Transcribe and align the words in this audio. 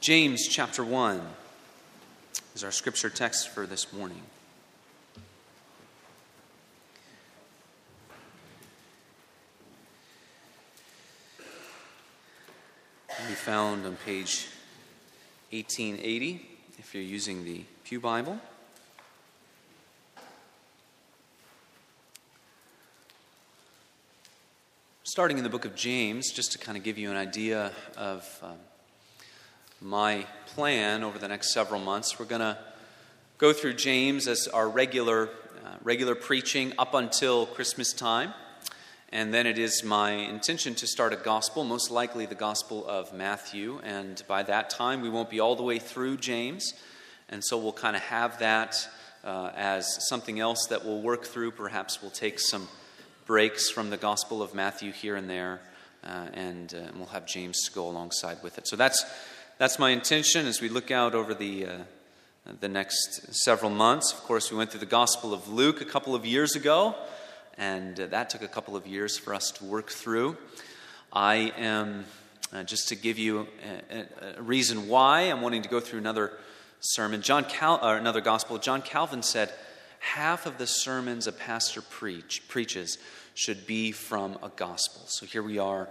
James 0.00 0.46
chapter 0.46 0.84
1 0.84 1.20
is 2.54 2.62
our 2.62 2.70
scripture 2.70 3.10
text 3.10 3.48
for 3.48 3.66
this 3.66 3.92
morning. 3.92 4.22
Can 13.08 13.26
be 13.26 13.34
found 13.34 13.84
on 13.84 13.96
page 14.06 14.46
1880 15.50 16.48
if 16.78 16.94
you're 16.94 17.02
using 17.02 17.44
the 17.44 17.64
Pew 17.82 17.98
Bible. 17.98 18.38
Starting 25.02 25.38
in 25.38 25.42
the 25.42 25.50
book 25.50 25.64
of 25.64 25.74
James, 25.74 26.30
just 26.30 26.52
to 26.52 26.58
kind 26.58 26.78
of 26.78 26.84
give 26.84 26.98
you 26.98 27.10
an 27.10 27.16
idea 27.16 27.72
of 27.96 28.38
um, 28.44 28.52
my 29.80 30.26
plan 30.46 31.04
over 31.04 31.18
the 31.18 31.28
next 31.28 31.52
several 31.52 31.80
months, 31.80 32.18
we're 32.18 32.26
going 32.26 32.40
to 32.40 32.58
go 33.38 33.52
through 33.52 33.74
James 33.74 34.26
as 34.26 34.48
our 34.48 34.68
regular, 34.68 35.28
uh, 35.64 35.74
regular 35.82 36.14
preaching 36.14 36.72
up 36.78 36.94
until 36.94 37.46
Christmas 37.46 37.92
time. 37.92 38.34
And 39.10 39.32
then 39.32 39.46
it 39.46 39.58
is 39.58 39.84
my 39.84 40.10
intention 40.10 40.74
to 40.76 40.86
start 40.86 41.12
a 41.12 41.16
gospel, 41.16 41.64
most 41.64 41.90
likely 41.90 42.26
the 42.26 42.34
gospel 42.34 42.86
of 42.86 43.12
Matthew. 43.12 43.80
And 43.84 44.22
by 44.26 44.42
that 44.42 44.68
time, 44.68 45.00
we 45.00 45.08
won't 45.08 45.30
be 45.30 45.40
all 45.40 45.56
the 45.56 45.62
way 45.62 45.78
through 45.78 46.18
James. 46.18 46.74
And 47.28 47.44
so 47.44 47.56
we'll 47.56 47.72
kind 47.72 47.96
of 47.96 48.02
have 48.02 48.40
that 48.40 48.86
uh, 49.24 49.52
as 49.54 50.08
something 50.08 50.40
else 50.40 50.66
that 50.66 50.84
we'll 50.84 51.00
work 51.00 51.24
through. 51.24 51.52
Perhaps 51.52 52.02
we'll 52.02 52.10
take 52.10 52.40
some 52.40 52.68
breaks 53.26 53.70
from 53.70 53.90
the 53.90 53.96
gospel 53.96 54.42
of 54.42 54.54
Matthew 54.54 54.90
here 54.90 55.14
and 55.14 55.28
there, 55.28 55.60
uh, 56.02 56.28
and, 56.32 56.74
uh, 56.74 56.78
and, 56.78 56.96
we'll 56.96 57.08
have 57.08 57.26
James 57.26 57.68
go 57.68 57.88
alongside 57.88 58.38
with 58.42 58.56
it. 58.56 58.66
So 58.66 58.74
that's, 58.74 59.04
that's 59.58 59.78
my 59.78 59.90
intention 59.90 60.46
as 60.46 60.60
we 60.60 60.68
look 60.68 60.90
out 60.90 61.14
over 61.14 61.34
the, 61.34 61.66
uh, 61.66 61.78
the 62.60 62.68
next 62.68 63.34
several 63.34 63.70
months. 63.70 64.12
Of 64.12 64.20
course, 64.20 64.50
we 64.50 64.56
went 64.56 64.70
through 64.70 64.80
the 64.80 64.86
gospel 64.86 65.34
of 65.34 65.48
Luke 65.48 65.80
a 65.80 65.84
couple 65.84 66.14
of 66.14 66.24
years 66.24 66.54
ago 66.54 66.94
and 67.58 67.98
uh, 67.98 68.06
that 68.06 68.30
took 68.30 68.42
a 68.42 68.48
couple 68.48 68.76
of 68.76 68.86
years 68.86 69.18
for 69.18 69.34
us 69.34 69.50
to 69.50 69.64
work 69.64 69.90
through. 69.90 70.36
I 71.12 71.52
am, 71.58 72.04
uh, 72.52 72.62
just 72.62 72.88
to 72.88 72.94
give 72.94 73.18
you 73.18 73.48
a, 73.90 74.36
a, 74.38 74.42
reason 74.42 74.88
why 74.88 75.22
I'm 75.22 75.42
wanting 75.42 75.62
to 75.62 75.68
go 75.68 75.80
through 75.80 75.98
another 75.98 76.32
sermon, 76.78 77.20
John 77.20 77.44
Cal- 77.44 77.80
or 77.82 77.96
another 77.96 78.20
gospel, 78.20 78.58
John 78.58 78.80
Calvin 78.80 79.24
said, 79.24 79.52
half 79.98 80.46
of 80.46 80.58
the 80.58 80.68
sermons 80.68 81.26
a 81.26 81.32
pastor 81.32 81.82
preach, 81.82 82.46
preaches 82.46 82.98
should 83.34 83.66
be 83.66 83.90
from 83.90 84.38
a 84.40 84.50
gospel. 84.54 85.02
So 85.06 85.26
here 85.26 85.42
we 85.42 85.58
are 85.58 85.88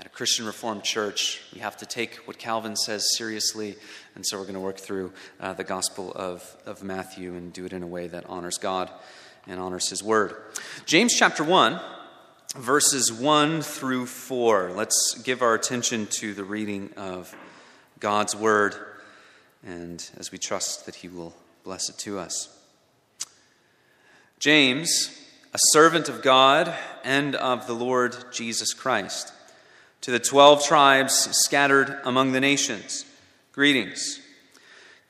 at 0.00 0.06
a 0.06 0.08
Christian 0.08 0.46
Reformed 0.46 0.82
church. 0.82 1.42
We 1.52 1.60
have 1.60 1.76
to 1.76 1.86
take 1.86 2.16
what 2.26 2.38
Calvin 2.38 2.74
says 2.74 3.06
seriously, 3.18 3.76
and 4.14 4.26
so 4.26 4.38
we're 4.38 4.44
going 4.44 4.54
to 4.54 4.60
work 4.60 4.78
through 4.78 5.12
uh, 5.38 5.52
the 5.52 5.62
gospel 5.62 6.10
of, 6.16 6.56
of 6.64 6.82
Matthew 6.82 7.34
and 7.34 7.52
do 7.52 7.66
it 7.66 7.74
in 7.74 7.82
a 7.82 7.86
way 7.86 8.06
that 8.06 8.24
honors 8.26 8.56
God 8.56 8.90
and 9.46 9.60
honors 9.60 9.90
his 9.90 10.02
word. 10.02 10.34
James 10.86 11.14
chapter 11.14 11.44
1, 11.44 11.78
verses 12.56 13.12
1 13.12 13.60
through 13.60 14.06
4. 14.06 14.72
Let's 14.74 15.20
give 15.22 15.42
our 15.42 15.54
attention 15.54 16.06
to 16.12 16.32
the 16.32 16.44
reading 16.44 16.94
of 16.96 17.34
God's 17.98 18.34
word, 18.34 18.74
and 19.66 20.02
as 20.16 20.32
we 20.32 20.38
trust 20.38 20.86
that 20.86 20.94
he 20.94 21.08
will 21.08 21.34
bless 21.62 21.90
it 21.90 21.98
to 21.98 22.18
us. 22.18 22.48
James, 24.38 25.14
a 25.52 25.58
servant 25.72 26.08
of 26.08 26.22
God 26.22 26.74
and 27.04 27.36
of 27.36 27.66
the 27.66 27.74
Lord 27.74 28.16
Jesus 28.32 28.72
Christ, 28.72 29.34
to 30.02 30.10
the 30.10 30.18
twelve 30.18 30.64
tribes 30.64 31.28
scattered 31.44 31.98
among 32.04 32.32
the 32.32 32.40
nations, 32.40 33.04
greetings. 33.52 34.20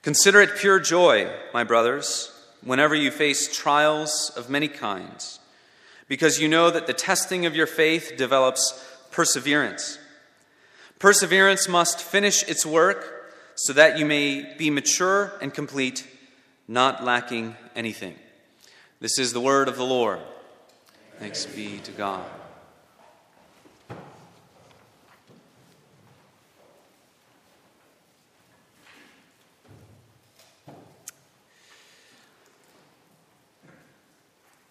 Consider 0.03 0.41
it 0.41 0.57
pure 0.57 0.81
joy, 0.81 1.31
my 1.53 1.65
brothers 1.65 2.33
whenever 2.63 2.95
you 2.95 3.11
face 3.11 3.55
trials 3.55 4.31
of 4.37 4.51
many 4.51 4.69
kinds, 4.69 5.41
because 6.09 6.41
you 6.41 6.49
know 6.49 6.71
that 6.71 6.87
the 6.87 6.93
testing 6.93 7.47
of 7.47 7.57
your 7.57 7.67
faith 7.67 8.13
develops 8.17 8.85
perseverance. 9.11 9.99
Perseverance 10.99 11.69
must 11.69 12.03
finish 12.03 12.43
its 12.49 12.67
work 12.67 13.33
so 13.55 13.73
that 13.73 13.99
you 13.99 14.05
may 14.05 14.55
be 14.59 14.71
mature 14.71 15.33
and 15.41 15.55
complete, 15.55 16.07
not 16.69 17.03
lacking 17.03 17.57
anything. 17.75 18.15
This 19.01 19.19
is 19.19 19.33
the 19.33 19.41
word 19.41 19.69
of 19.69 19.77
the 19.77 19.85
Lord. 19.85 20.21
Thanks 21.19 21.47
be 21.47 21.79
to 21.79 21.93
God. 21.93 22.25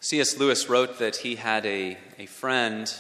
C.S. 0.10 0.40
Lewis 0.40 0.68
wrote 0.68 0.98
that 0.98 1.18
he 1.18 1.36
had 1.36 1.68
a, 1.68 1.96
a 2.18 2.26
friend 2.26 2.92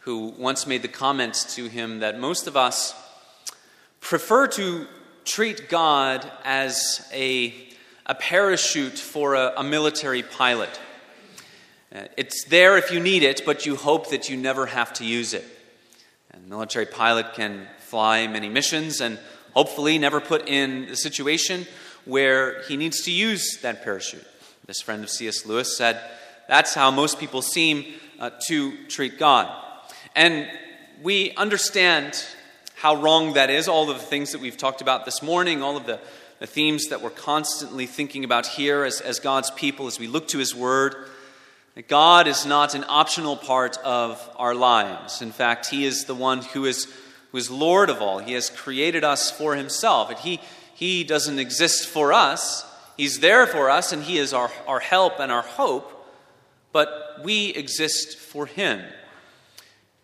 who 0.00 0.26
once 0.36 0.66
made 0.66 0.82
the 0.82 0.86
comment 0.86 1.32
to 1.52 1.68
him 1.68 2.00
that 2.00 2.20
most 2.20 2.46
of 2.46 2.54
us 2.54 2.94
prefer 4.02 4.46
to 4.48 4.86
treat 5.24 5.70
God 5.70 6.30
as 6.44 7.08
a, 7.14 7.54
a 8.04 8.14
parachute 8.14 8.98
for 8.98 9.36
a, 9.36 9.54
a 9.56 9.64
military 9.64 10.22
pilot. 10.22 10.68
Uh, 11.94 12.02
it's 12.18 12.44
there 12.44 12.76
if 12.76 12.92
you 12.92 13.00
need 13.00 13.22
it, 13.22 13.40
but 13.46 13.64
you 13.64 13.74
hope 13.74 14.10
that 14.10 14.28
you 14.28 14.36
never 14.36 14.66
have 14.66 14.92
to 14.92 15.06
use 15.06 15.32
it. 15.32 15.46
And 16.32 16.44
a 16.44 16.46
military 16.46 16.84
pilot 16.84 17.32
can 17.32 17.66
fly 17.78 18.26
many 18.26 18.50
missions 18.50 19.00
and 19.00 19.18
hopefully 19.54 19.96
never 19.96 20.20
put 20.20 20.46
in 20.46 20.88
the 20.88 20.96
situation 20.96 21.66
where 22.04 22.60
he 22.64 22.76
needs 22.76 23.00
to 23.04 23.10
use 23.10 23.60
that 23.62 23.82
parachute. 23.82 24.26
This 24.68 24.82
friend 24.82 25.02
of 25.02 25.08
C.S. 25.08 25.46
Lewis 25.46 25.78
said, 25.78 25.98
That's 26.46 26.74
how 26.74 26.90
most 26.90 27.18
people 27.18 27.40
seem 27.40 27.86
uh, 28.20 28.32
to 28.48 28.76
treat 28.88 29.18
God. 29.18 29.50
And 30.14 30.46
we 31.02 31.32
understand 31.36 32.22
how 32.74 32.96
wrong 32.96 33.32
that 33.32 33.48
is, 33.48 33.66
all 33.66 33.88
of 33.88 33.96
the 33.96 34.04
things 34.04 34.32
that 34.32 34.42
we've 34.42 34.58
talked 34.58 34.82
about 34.82 35.06
this 35.06 35.22
morning, 35.22 35.62
all 35.62 35.78
of 35.78 35.86
the, 35.86 35.98
the 36.38 36.46
themes 36.46 36.88
that 36.88 37.00
we're 37.00 37.08
constantly 37.08 37.86
thinking 37.86 38.24
about 38.24 38.46
here 38.46 38.84
as, 38.84 39.00
as 39.00 39.20
God's 39.20 39.50
people 39.52 39.86
as 39.86 39.98
we 39.98 40.06
look 40.06 40.28
to 40.28 40.38
His 40.38 40.54
Word. 40.54 40.94
That 41.74 41.88
God 41.88 42.28
is 42.28 42.44
not 42.44 42.74
an 42.74 42.84
optional 42.90 43.38
part 43.38 43.78
of 43.78 44.22
our 44.36 44.54
lives. 44.54 45.22
In 45.22 45.32
fact, 45.32 45.70
He 45.70 45.86
is 45.86 46.04
the 46.04 46.14
one 46.14 46.42
who 46.42 46.66
is, 46.66 46.86
who 47.32 47.38
is 47.38 47.50
Lord 47.50 47.88
of 47.88 48.02
all. 48.02 48.18
He 48.18 48.34
has 48.34 48.50
created 48.50 49.02
us 49.02 49.30
for 49.30 49.54
Himself. 49.54 50.10
And 50.10 50.18
He, 50.18 50.40
he 50.74 51.04
doesn't 51.04 51.38
exist 51.38 51.88
for 51.88 52.12
us, 52.12 52.67
He's 52.98 53.20
there 53.20 53.46
for 53.46 53.70
us 53.70 53.92
and 53.92 54.02
He 54.02 54.18
is 54.18 54.34
our, 54.34 54.50
our 54.66 54.80
help 54.80 55.20
and 55.20 55.30
our 55.30 55.42
hope, 55.42 55.90
but 56.72 57.20
we 57.22 57.50
exist 57.50 58.18
for 58.18 58.44
Him. 58.44 58.82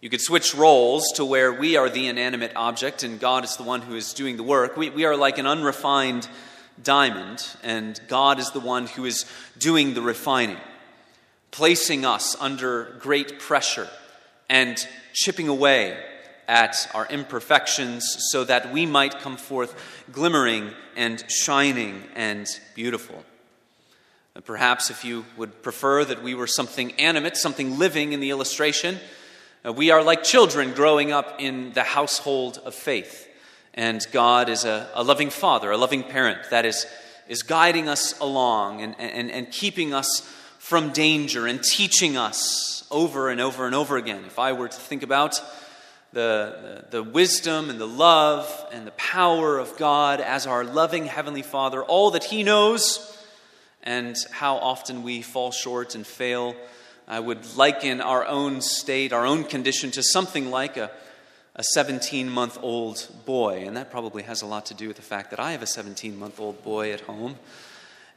You 0.00 0.08
could 0.08 0.20
switch 0.20 0.54
roles 0.54 1.02
to 1.16 1.24
where 1.24 1.52
we 1.52 1.76
are 1.76 1.90
the 1.90 2.06
inanimate 2.06 2.52
object 2.54 3.02
and 3.02 3.18
God 3.18 3.44
is 3.44 3.56
the 3.56 3.64
one 3.64 3.82
who 3.82 3.96
is 3.96 4.14
doing 4.14 4.36
the 4.36 4.44
work. 4.44 4.76
We, 4.76 4.90
we 4.90 5.04
are 5.04 5.16
like 5.16 5.38
an 5.38 5.46
unrefined 5.46 6.28
diamond, 6.82 7.44
and 7.62 8.00
God 8.08 8.38
is 8.38 8.50
the 8.50 8.60
one 8.60 8.86
who 8.86 9.04
is 9.04 9.24
doing 9.58 9.94
the 9.94 10.02
refining, 10.02 10.58
placing 11.50 12.04
us 12.04 12.36
under 12.40 12.96
great 13.00 13.40
pressure 13.40 13.88
and 14.48 14.76
chipping 15.12 15.48
away 15.48 15.96
at 16.48 16.88
our 16.94 17.06
imperfections 17.06 18.16
so 18.30 18.44
that 18.44 18.72
we 18.72 18.86
might 18.86 19.20
come 19.20 19.36
forth 19.36 19.74
glimmering 20.12 20.70
and 20.96 21.24
shining 21.30 22.02
and 22.14 22.48
beautiful. 22.74 23.24
And 24.34 24.44
perhaps 24.44 24.90
if 24.90 25.04
you 25.04 25.24
would 25.36 25.62
prefer 25.62 26.04
that 26.04 26.22
we 26.22 26.34
were 26.34 26.46
something 26.46 26.92
animate, 26.92 27.36
something 27.36 27.78
living 27.78 28.12
in 28.12 28.20
the 28.20 28.30
illustration, 28.30 28.98
uh, 29.64 29.72
we 29.72 29.90
are 29.90 30.02
like 30.02 30.22
children 30.24 30.72
growing 30.72 31.12
up 31.12 31.36
in 31.38 31.72
the 31.72 31.84
household 31.84 32.60
of 32.64 32.74
faith. 32.74 33.28
And 33.74 34.04
God 34.12 34.48
is 34.48 34.64
a, 34.64 34.88
a 34.94 35.02
loving 35.02 35.30
father, 35.30 35.70
a 35.70 35.76
loving 35.76 36.02
parent 36.02 36.50
that 36.50 36.64
is, 36.64 36.86
is 37.28 37.42
guiding 37.42 37.88
us 37.88 38.18
along 38.20 38.82
and, 38.82 38.94
and, 38.98 39.30
and 39.30 39.50
keeping 39.50 39.94
us 39.94 40.20
from 40.58 40.92
danger 40.92 41.46
and 41.46 41.62
teaching 41.62 42.16
us 42.16 42.86
over 42.90 43.28
and 43.28 43.40
over 43.40 43.66
and 43.66 43.74
over 43.74 43.96
again. 43.96 44.24
If 44.24 44.38
I 44.38 44.52
were 44.52 44.68
to 44.68 44.76
think 44.76 45.02
about 45.02 45.40
the, 46.14 46.84
the, 46.90 47.02
wisdom 47.02 47.68
and 47.70 47.80
the 47.80 47.86
love 47.86 48.66
and 48.72 48.86
the 48.86 48.92
power 48.92 49.58
of 49.58 49.76
God 49.76 50.20
as 50.20 50.46
our 50.46 50.64
loving 50.64 51.06
Heavenly 51.06 51.42
Father, 51.42 51.82
all 51.82 52.12
that 52.12 52.24
He 52.24 52.42
knows, 52.42 53.18
and 53.82 54.16
how 54.30 54.56
often 54.56 55.02
we 55.02 55.20
fall 55.20 55.50
short 55.50 55.94
and 55.94 56.06
fail. 56.06 56.54
I 57.06 57.20
would 57.20 57.56
liken 57.56 58.00
our 58.00 58.24
own 58.24 58.62
state, 58.62 59.12
our 59.12 59.26
own 59.26 59.44
condition, 59.44 59.90
to 59.90 60.02
something 60.02 60.50
like 60.50 60.76
a, 60.76 60.90
a 61.54 61.62
17 61.62 62.30
month 62.30 62.58
old 62.62 63.06
boy. 63.26 63.64
And 63.66 63.76
that 63.76 63.90
probably 63.90 64.22
has 64.22 64.40
a 64.40 64.46
lot 64.46 64.66
to 64.66 64.74
do 64.74 64.88
with 64.88 64.96
the 64.96 65.02
fact 65.02 65.30
that 65.30 65.40
I 65.40 65.52
have 65.52 65.62
a 65.62 65.66
17 65.66 66.18
month 66.18 66.40
old 66.40 66.62
boy 66.64 66.92
at 66.92 67.02
home. 67.02 67.36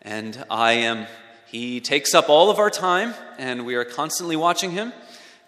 And 0.04 0.46
I 0.50 0.74
am, 0.74 1.08
he 1.48 1.82
takes 1.82 2.14
up 2.14 2.30
all 2.30 2.50
of 2.50 2.60
our 2.60 2.70
time, 2.70 3.14
and 3.38 3.66
we 3.66 3.76
are 3.76 3.84
constantly 3.84 4.36
watching 4.36 4.72
him. 4.72 4.94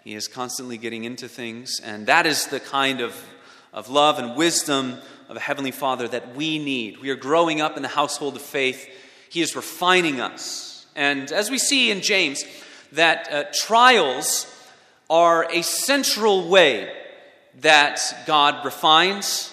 He 0.02 0.14
is 0.14 0.28
constantly 0.28 0.78
getting 0.78 1.04
into 1.04 1.28
things, 1.28 1.78
and 1.84 2.06
that 2.06 2.24
is 2.24 2.46
the 2.46 2.58
kind 2.58 3.02
of, 3.02 3.14
of 3.72 3.90
love 3.90 4.18
and 4.18 4.34
wisdom 4.34 4.96
of 5.28 5.36
a 5.36 5.40
Heavenly 5.40 5.72
Father 5.72 6.08
that 6.08 6.34
we 6.34 6.58
need. 6.58 6.98
We 6.98 7.10
are 7.10 7.16
growing 7.16 7.60
up 7.60 7.76
in 7.76 7.82
the 7.82 7.88
household 7.88 8.34
of 8.34 8.40
faith. 8.40 8.88
He 9.28 9.42
is 9.42 9.54
refining 9.54 10.18
us. 10.18 10.86
And 10.96 11.30
as 11.30 11.50
we 11.50 11.58
see 11.58 11.90
in 11.90 12.00
James, 12.00 12.42
that 12.92 13.30
uh, 13.30 13.44
trials 13.52 14.46
are 15.10 15.46
a 15.50 15.60
central 15.60 16.48
way 16.48 16.90
that 17.60 18.00
God 18.26 18.64
refines, 18.64 19.52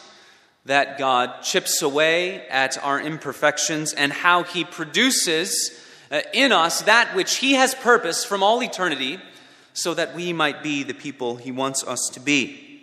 that 0.63 0.97
God 0.97 1.41
chips 1.41 1.81
away 1.81 2.47
at 2.47 2.81
our 2.81 3.01
imperfections, 3.01 3.91
and 3.91 4.13
how 4.13 4.43
He 4.43 4.63
produces 4.63 5.77
uh, 6.09 6.21
in 6.33 6.53
us 6.53 6.83
that 6.83 7.13
which 7.17 7.35
He 7.35 7.55
has 7.55 7.75
purposed 7.75 8.27
from 8.27 8.43
all 8.43 8.63
eternity 8.63 9.19
so 9.77 9.93
that 9.93 10.15
we 10.15 10.33
might 10.33 10.63
be 10.63 10.81
the 10.81 10.93
people 10.95 11.35
He 11.35 11.51
wants 11.51 11.83
us 11.83 12.09
to 12.13 12.19
be. 12.19 12.81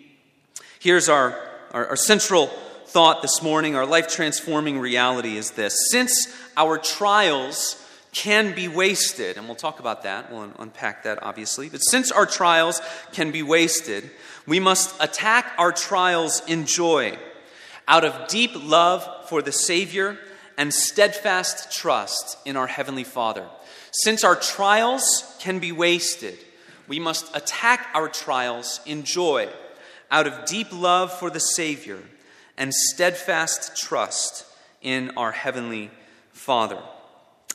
Here's 0.78 1.08
our, 1.08 1.36
our, 1.72 1.88
our 1.88 1.96
central 1.96 2.46
thought 2.86 3.20
this 3.20 3.42
morning, 3.42 3.74
our 3.74 3.84
life 3.84 4.06
transforming 4.06 4.78
reality 4.78 5.36
is 5.36 5.50
this. 5.52 5.74
Since 5.90 6.32
our 6.56 6.78
trials 6.78 7.84
can 8.12 8.54
be 8.54 8.68
wasted, 8.68 9.36
and 9.36 9.46
we'll 9.46 9.56
talk 9.56 9.80
about 9.80 10.04
that, 10.04 10.30
we'll 10.30 10.52
unpack 10.60 11.02
that 11.02 11.20
obviously, 11.20 11.68
but 11.68 11.78
since 11.78 12.12
our 12.12 12.26
trials 12.26 12.80
can 13.12 13.32
be 13.32 13.42
wasted, 13.42 14.08
we 14.46 14.60
must 14.60 14.94
attack 15.02 15.52
our 15.58 15.72
trials 15.72 16.42
in 16.46 16.64
joy 16.64 17.18
out 17.88 18.04
of 18.04 18.28
deep 18.28 18.52
love 18.54 19.28
for 19.28 19.42
the 19.42 19.50
Savior 19.50 20.16
and 20.56 20.72
steadfast 20.72 21.76
trust 21.76 22.38
in 22.44 22.56
our 22.56 22.68
Heavenly 22.68 23.02
Father. 23.02 23.48
Since 23.90 24.22
our 24.22 24.36
trials 24.36 25.36
can 25.40 25.58
be 25.58 25.72
wasted, 25.72 26.38
we 26.88 26.98
must 26.98 27.34
attack 27.34 27.88
our 27.94 28.08
trials 28.08 28.80
in 28.86 29.04
joy 29.04 29.48
out 30.10 30.26
of 30.26 30.44
deep 30.44 30.68
love 30.72 31.12
for 31.12 31.30
the 31.30 31.40
Savior 31.40 31.98
and 32.56 32.72
steadfast 32.72 33.76
trust 33.76 34.46
in 34.80 35.10
our 35.16 35.32
Heavenly 35.32 35.90
Father. 36.32 36.80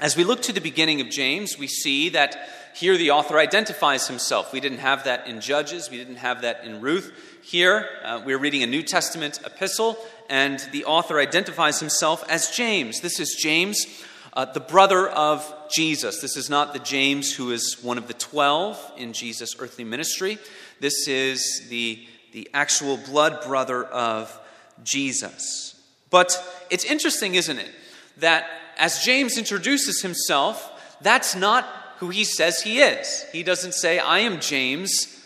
As 0.01 0.15
we 0.15 0.23
look 0.23 0.41
to 0.43 0.53
the 0.53 0.61
beginning 0.61 1.01
of 1.01 1.09
James, 1.09 1.57
we 1.57 1.67
see 1.67 2.09
that 2.09 2.37
here 2.73 2.97
the 2.97 3.11
author 3.11 3.37
identifies 3.37 4.07
himself. 4.07 4.53
We 4.53 4.61
didn't 4.61 4.77
have 4.77 5.03
that 5.03 5.27
in 5.27 5.41
Judges, 5.41 5.89
we 5.89 5.97
didn't 5.97 6.15
have 6.15 6.41
that 6.43 6.63
in 6.63 6.79
Ruth. 6.79 7.11
Here, 7.43 7.87
uh, 8.03 8.21
we're 8.25 8.37
reading 8.37 8.63
a 8.63 8.67
New 8.67 8.83
Testament 8.83 9.39
epistle, 9.45 9.97
and 10.29 10.59
the 10.71 10.85
author 10.85 11.19
identifies 11.19 11.79
himself 11.79 12.23
as 12.29 12.51
James. 12.51 13.01
This 13.01 13.19
is 13.19 13.35
James, 13.37 13.85
uh, 14.33 14.45
the 14.45 14.59
brother 14.59 15.07
of 15.07 15.53
Jesus. 15.71 16.21
This 16.21 16.37
is 16.37 16.49
not 16.49 16.73
the 16.73 16.79
James 16.79 17.33
who 17.33 17.51
is 17.51 17.77
one 17.81 17.97
of 17.97 18.07
the 18.07 18.13
twelve 18.13 18.79
in 18.97 19.13
Jesus' 19.13 19.55
earthly 19.59 19.83
ministry. 19.83 20.37
This 20.79 21.07
is 21.07 21.67
the, 21.69 22.05
the 22.31 22.49
actual 22.53 22.97
blood 22.97 23.43
brother 23.43 23.83
of 23.83 24.39
Jesus. 24.83 25.75
But 26.09 26.41
it's 26.69 26.85
interesting, 26.85 27.35
isn't 27.35 27.59
it, 27.59 27.69
that 28.17 28.47
as 28.77 29.03
James 29.03 29.37
introduces 29.37 30.01
himself, 30.01 30.97
that's 31.01 31.35
not 31.35 31.65
who 31.97 32.09
he 32.09 32.23
says 32.23 32.61
he 32.61 32.79
is. 32.79 33.25
He 33.31 33.43
doesn't 33.43 33.73
say, 33.73 33.99
I 33.99 34.19
am 34.19 34.39
James, 34.39 35.21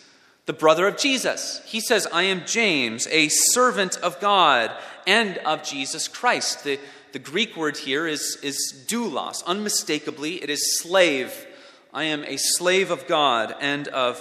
the 0.46 0.52
brother 0.52 0.88
of 0.88 0.96
Jesus. 0.96 1.62
He 1.64 1.80
says, 1.80 2.06
I 2.12 2.24
am 2.24 2.42
James, 2.46 3.06
a 3.10 3.28
servant 3.28 3.96
of 3.98 4.20
God 4.20 4.72
and 5.06 5.38
of 5.38 5.62
Jesus 5.62 6.08
Christ. 6.08 6.64
The, 6.64 6.80
the 7.14 7.20
Greek 7.20 7.56
word 7.56 7.76
here 7.76 8.08
is, 8.08 8.38
is 8.42 8.84
doulos. 8.88 9.44
Unmistakably, 9.46 10.42
it 10.42 10.50
is 10.50 10.80
slave. 10.80 11.46
I 11.92 12.04
am 12.04 12.24
a 12.24 12.36
slave 12.36 12.90
of 12.90 13.06
God 13.06 13.54
and 13.60 13.86
of 13.86 14.20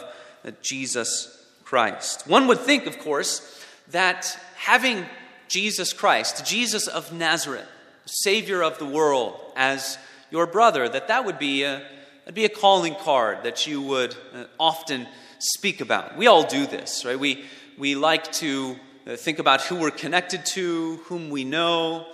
Jesus 0.61 1.43
Christ. 1.63 2.27
One 2.27 2.45
would 2.45 2.59
think, 2.59 2.85
of 2.85 2.99
course, 2.99 3.65
that 3.89 4.37
having 4.57 5.07
Jesus 5.47 5.91
Christ, 5.91 6.45
Jesus 6.45 6.85
of 6.87 7.11
Nazareth, 7.11 7.65
Savior 8.05 8.61
of 8.61 8.77
the 8.77 8.85
world, 8.85 9.41
as 9.55 9.97
your 10.29 10.45
brother, 10.45 10.87
that 10.87 11.07
that 11.07 11.25
would 11.25 11.39
be 11.39 11.63
a, 11.63 11.81
that'd 12.25 12.35
be 12.35 12.45
a 12.45 12.49
calling 12.49 12.93
card 12.93 13.39
that 13.41 13.65
you 13.65 13.81
would 13.81 14.15
uh, 14.35 14.43
often 14.59 15.07
speak 15.39 15.81
about. 15.81 16.15
We 16.15 16.27
all 16.27 16.45
do 16.45 16.67
this, 16.67 17.05
right? 17.05 17.19
We, 17.19 17.45
we 17.75 17.95
like 17.95 18.31
to 18.33 18.75
uh, 19.07 19.15
think 19.15 19.39
about 19.39 19.63
who 19.63 19.77
we're 19.77 19.89
connected 19.89 20.45
to, 20.53 20.97
whom 21.05 21.31
we 21.31 21.43
know. 21.43 22.05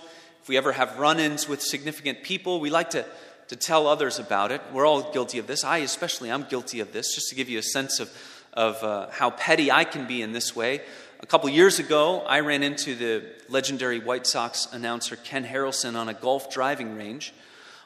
We 0.50 0.56
ever 0.56 0.72
have 0.72 0.98
run 0.98 1.20
ins 1.20 1.48
with 1.48 1.62
significant 1.62 2.24
people, 2.24 2.58
we 2.58 2.70
like 2.70 2.90
to, 2.90 3.06
to 3.46 3.54
tell 3.54 3.86
others 3.86 4.18
about 4.18 4.50
it. 4.50 4.60
We're 4.72 4.84
all 4.84 5.12
guilty 5.12 5.38
of 5.38 5.46
this. 5.46 5.62
I, 5.62 5.78
especially, 5.78 6.28
I'm 6.28 6.42
guilty 6.42 6.80
of 6.80 6.92
this, 6.92 7.14
just 7.14 7.28
to 7.28 7.36
give 7.36 7.48
you 7.48 7.60
a 7.60 7.62
sense 7.62 8.00
of, 8.00 8.10
of 8.52 8.82
uh, 8.82 9.10
how 9.12 9.30
petty 9.30 9.70
I 9.70 9.84
can 9.84 10.08
be 10.08 10.22
in 10.22 10.32
this 10.32 10.56
way. 10.56 10.80
A 11.20 11.26
couple 11.26 11.48
years 11.50 11.78
ago, 11.78 12.22
I 12.22 12.40
ran 12.40 12.64
into 12.64 12.96
the 12.96 13.26
legendary 13.48 14.00
White 14.00 14.26
Sox 14.26 14.66
announcer 14.72 15.14
Ken 15.14 15.44
Harrelson 15.44 15.94
on 15.94 16.08
a 16.08 16.14
golf 16.14 16.52
driving 16.52 16.96
range. 16.96 17.32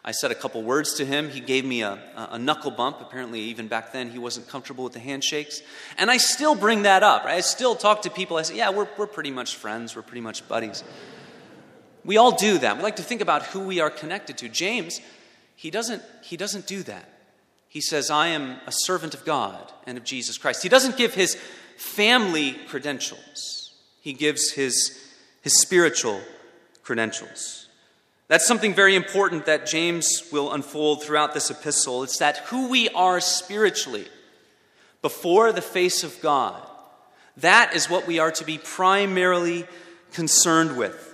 I 0.03 0.13
said 0.13 0.31
a 0.31 0.35
couple 0.35 0.63
words 0.63 0.95
to 0.95 1.05
him. 1.05 1.29
He 1.29 1.41
gave 1.41 1.67
me 1.67 1.83
a, 1.83 1.99
a, 2.17 2.39
knuckle 2.39 2.71
bump. 2.71 3.03
Apparently, 3.03 3.41
even 3.41 3.69
back 3.69 3.93
then, 3.93 4.09
he 4.09 4.19
wasn't 4.19 4.49
comfortable 4.49 4.85
with 4.85 4.95
the 4.95 5.01
handshakes. 5.01 5.61
And 5.99 6.11
I 6.11 6.17
still 6.17 6.55
bring 6.55 6.83
that 6.85 7.03
up. 7.03 7.27
Right? 7.27 7.35
I 7.35 7.41
still 7.41 7.75
talk 7.75 8.03
to 8.03 8.11
people. 8.11 8.39
I 8.39 8.43
say, 8.43 8.57
yeah, 8.57 8.71
we're, 8.71 8.89
we're 8.97 9.07
pretty 9.07 9.31
much 9.31 9.57
friends. 9.57 9.95
We're 9.95 10.03
pretty 10.03 10.23
much 10.23 10.49
buddies. 10.49 10.83
We 12.05 12.17
all 12.17 12.33
do 12.33 12.59
that. 12.59 12.77
We 12.77 12.83
like 12.83 12.97
to 12.97 13.03
think 13.03 13.21
about 13.21 13.45
who 13.45 13.61
we 13.61 13.81
are 13.81 13.91
connected 13.91 14.39
to. 14.39 14.49
James, 14.49 15.01
he 15.57 15.71
doesn't, 15.71 16.03
he 16.23 16.37
doesn't 16.37 16.67
do 16.67 16.83
that. 16.83 17.09
He 17.69 17.81
says, 17.81 18.11
I 18.11 18.29
am 18.29 18.59
a 18.67 18.73
servant 18.73 19.15
of 19.15 19.25
God 19.25 19.73
and 19.87 19.99
of 19.99 20.05
Jesus 20.05 20.39
Christ. 20.39 20.63
He 20.63 20.69
doesn't 20.69 20.97
give 20.97 21.15
his 21.15 21.37
family 21.77 22.53
credentials, 22.69 23.73
he 24.01 24.13
gives 24.13 24.53
his, 24.53 24.99
his 25.43 25.61
spiritual 25.61 26.21
credentials. 26.83 27.69
That's 28.29 28.47
something 28.47 28.75
very 28.75 28.95
important 28.95 29.47
that 29.47 29.67
James 29.67 30.23
will 30.33 30.53
unfold 30.53 31.03
throughout 31.03 31.35
this 31.35 31.51
epistle. 31.51 32.03
It's 32.03 32.19
that 32.19 32.39
who 32.39 32.69
we 32.69 32.89
are 32.91 33.21
spiritually 33.21 34.07
before 35.03 35.53
the 35.53 35.61
face 35.61 36.03
of 36.05 36.19
God, 36.23 36.63
that 37.37 37.75
is 37.75 37.91
what 37.91 38.07
we 38.07 38.19
are 38.19 38.31
to 38.33 38.45
be 38.45 38.57
primarily 38.57 39.67
concerned 40.13 40.77
with. 40.77 41.14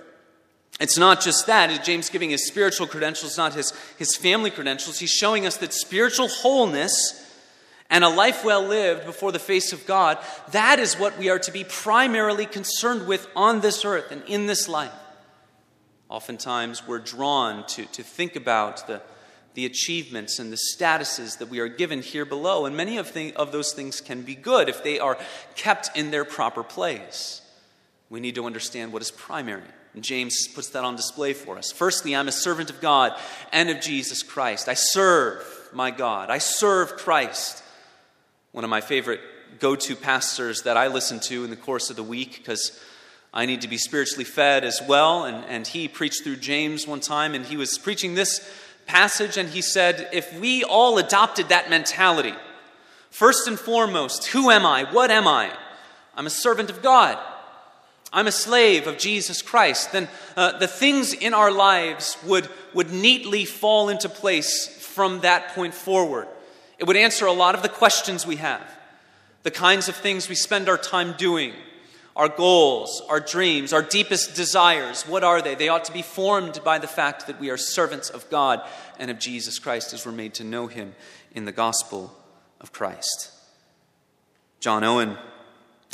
It's 0.81 0.97
not 0.97 1.21
just 1.21 1.45
that. 1.45 1.83
James 1.83 2.09
giving 2.09 2.31
his 2.31 2.47
spiritual 2.47 2.87
credentials, 2.87 3.37
not 3.37 3.53
his, 3.53 3.71
his 3.97 4.15
family 4.15 4.49
credentials. 4.49 4.99
He's 4.99 5.11
showing 5.11 5.45
us 5.45 5.57
that 5.57 5.73
spiritual 5.73 6.27
wholeness 6.27 7.21
and 7.91 8.03
a 8.03 8.09
life 8.09 8.43
well 8.43 8.63
lived 8.63 9.05
before 9.05 9.31
the 9.31 9.37
face 9.37 9.73
of 9.73 9.85
God, 9.85 10.17
that 10.51 10.79
is 10.79 10.95
what 10.95 11.19
we 11.19 11.29
are 11.29 11.39
to 11.39 11.51
be 11.51 11.65
primarily 11.65 12.45
concerned 12.45 13.05
with 13.05 13.27
on 13.35 13.59
this 13.59 13.83
earth 13.85 14.11
and 14.11 14.23
in 14.23 14.47
this 14.47 14.67
life. 14.69 14.93
Oftentimes, 16.09 16.87
we're 16.87 16.99
drawn 16.99 17.65
to, 17.67 17.85
to 17.85 18.01
think 18.01 18.35
about 18.35 18.87
the, 18.87 19.01
the 19.53 19.65
achievements 19.65 20.39
and 20.39 20.51
the 20.51 20.59
statuses 20.73 21.37
that 21.39 21.49
we 21.49 21.59
are 21.59 21.67
given 21.67 22.01
here 22.01 22.25
below, 22.25 22.65
and 22.65 22.75
many 22.75 22.97
of, 22.97 23.13
the, 23.13 23.33
of 23.35 23.51
those 23.51 23.73
things 23.73 23.99
can 23.99 24.21
be 24.21 24.35
good 24.35 24.69
if 24.69 24.83
they 24.83 24.97
are 24.97 25.17
kept 25.55 25.95
in 25.95 26.11
their 26.11 26.25
proper 26.25 26.63
place. 26.63 27.41
We 28.09 28.21
need 28.21 28.35
to 28.35 28.45
understand 28.45 28.93
what 28.93 29.01
is 29.01 29.11
primary. 29.11 29.63
And 29.93 30.03
James 30.03 30.47
puts 30.47 30.69
that 30.69 30.83
on 30.83 30.95
display 30.95 31.33
for 31.33 31.57
us. 31.57 31.71
Firstly, 31.71 32.15
I'm 32.15 32.27
a 32.27 32.31
servant 32.31 32.69
of 32.69 32.79
God 32.79 33.13
and 33.51 33.69
of 33.69 33.81
Jesus 33.81 34.23
Christ. 34.23 34.69
I 34.69 34.73
serve 34.73 35.45
my 35.73 35.91
God, 35.91 36.29
I 36.29 36.37
serve 36.37 36.97
Christ 36.97 37.63
one 38.51 38.63
of 38.65 38.69
my 38.69 38.81
favorite 38.81 39.21
go 39.59 39.75
to 39.75 39.95
pastors 39.95 40.63
that 40.63 40.77
I 40.77 40.87
listen 40.87 41.19
to 41.21 41.43
in 41.43 41.49
the 41.49 41.55
course 41.55 41.89
of 41.89 41.95
the 41.95 42.03
week 42.03 42.37
because 42.37 42.77
I 43.33 43.45
need 43.45 43.61
to 43.61 43.67
be 43.67 43.77
spiritually 43.77 44.25
fed 44.25 44.63
as 44.63 44.81
well. 44.85 45.25
And, 45.25 45.45
and 45.45 45.65
he 45.65 45.87
preached 45.87 46.23
through 46.23 46.37
James 46.37 46.85
one 46.85 46.99
time, 46.99 47.33
and 47.33 47.45
he 47.45 47.57
was 47.57 47.77
preaching 47.77 48.13
this 48.13 48.47
passage, 48.85 49.37
and 49.37 49.49
he 49.49 49.61
said, 49.61 50.09
If 50.11 50.37
we 50.39 50.63
all 50.63 50.97
adopted 50.97 51.49
that 51.49 51.69
mentality, 51.69 52.33
first 53.09 53.47
and 53.47 53.57
foremost, 53.57 54.27
who 54.27 54.51
am 54.51 54.65
I? 54.65 54.85
What 54.91 55.11
am 55.11 55.27
I? 55.27 55.51
I'm 56.15 56.27
a 56.27 56.31
servant 56.31 56.69
of 56.69 56.81
God. 56.81 57.17
I'm 58.13 58.27
a 58.27 58.31
slave 58.31 58.87
of 58.87 58.97
Jesus 58.97 59.41
Christ. 59.41 59.91
Then 59.91 60.09
uh, 60.35 60.57
the 60.57 60.67
things 60.67 61.13
in 61.13 61.33
our 61.33 61.51
lives 61.51 62.17
would, 62.25 62.49
would 62.73 62.91
neatly 62.91 63.45
fall 63.45 63.89
into 63.89 64.09
place 64.09 64.67
from 64.67 65.21
that 65.21 65.49
point 65.49 65.73
forward. 65.73 66.27
It 66.77 66.85
would 66.87 66.97
answer 66.97 67.25
a 67.25 67.31
lot 67.31 67.55
of 67.55 67.61
the 67.61 67.69
questions 67.69 68.25
we 68.25 68.37
have, 68.37 68.67
the 69.43 69.51
kinds 69.51 69.87
of 69.87 69.95
things 69.95 70.27
we 70.27 70.35
spend 70.35 70.67
our 70.67 70.77
time 70.77 71.13
doing, 71.17 71.53
our 72.15 72.27
goals, 72.27 73.01
our 73.07 73.19
dreams, 73.19 73.71
our 73.71 73.81
deepest 73.81 74.35
desires. 74.35 75.03
What 75.03 75.23
are 75.23 75.41
they? 75.41 75.55
They 75.55 75.69
ought 75.69 75.85
to 75.85 75.93
be 75.93 76.01
formed 76.01 76.59
by 76.63 76.79
the 76.79 76.87
fact 76.87 77.27
that 77.27 77.39
we 77.39 77.49
are 77.49 77.57
servants 77.57 78.09
of 78.09 78.29
God 78.29 78.61
and 78.99 79.09
of 79.09 79.19
Jesus 79.19 79.59
Christ 79.59 79.93
as 79.93 80.05
we're 80.05 80.11
made 80.11 80.33
to 80.35 80.43
know 80.43 80.67
Him 80.67 80.95
in 81.33 81.45
the 81.45 81.51
gospel 81.51 82.13
of 82.59 82.73
Christ. 82.73 83.31
John 84.59 84.83
Owen 84.83 85.17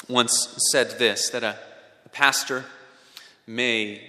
once 0.08 0.56
said 0.72 0.92
this 0.98 1.30
that 1.30 1.44
a, 1.44 1.50
a 1.50 1.67
pastor 2.18 2.66
may 3.46 4.02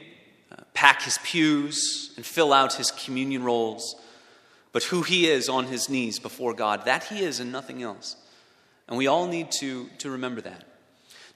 uh, 0.50 0.62
pack 0.73 1.03
his 1.03 1.19
pews 1.23 2.12
and 2.17 2.25
fill 2.25 2.53
out 2.53 2.75
his 2.75 2.91
communion 2.91 3.45
rolls 3.45 3.95
but 4.73 4.85
who 4.85 5.03
he 5.03 5.27
is 5.27 5.49
on 5.49 5.67
his 5.67 5.88
knees 5.88 6.19
before 6.19 6.55
God. 6.55 6.85
That 6.85 7.05
he 7.05 7.25
is 7.25 7.41
and 7.41 7.50
nothing 7.50 7.83
else. 7.83 8.17
And 8.87 8.97
we 8.97 9.07
all 9.07 9.27
need 9.27 9.50
to, 9.61 9.88
to 9.99 10.11
remember 10.11 10.41
that. 10.43 10.65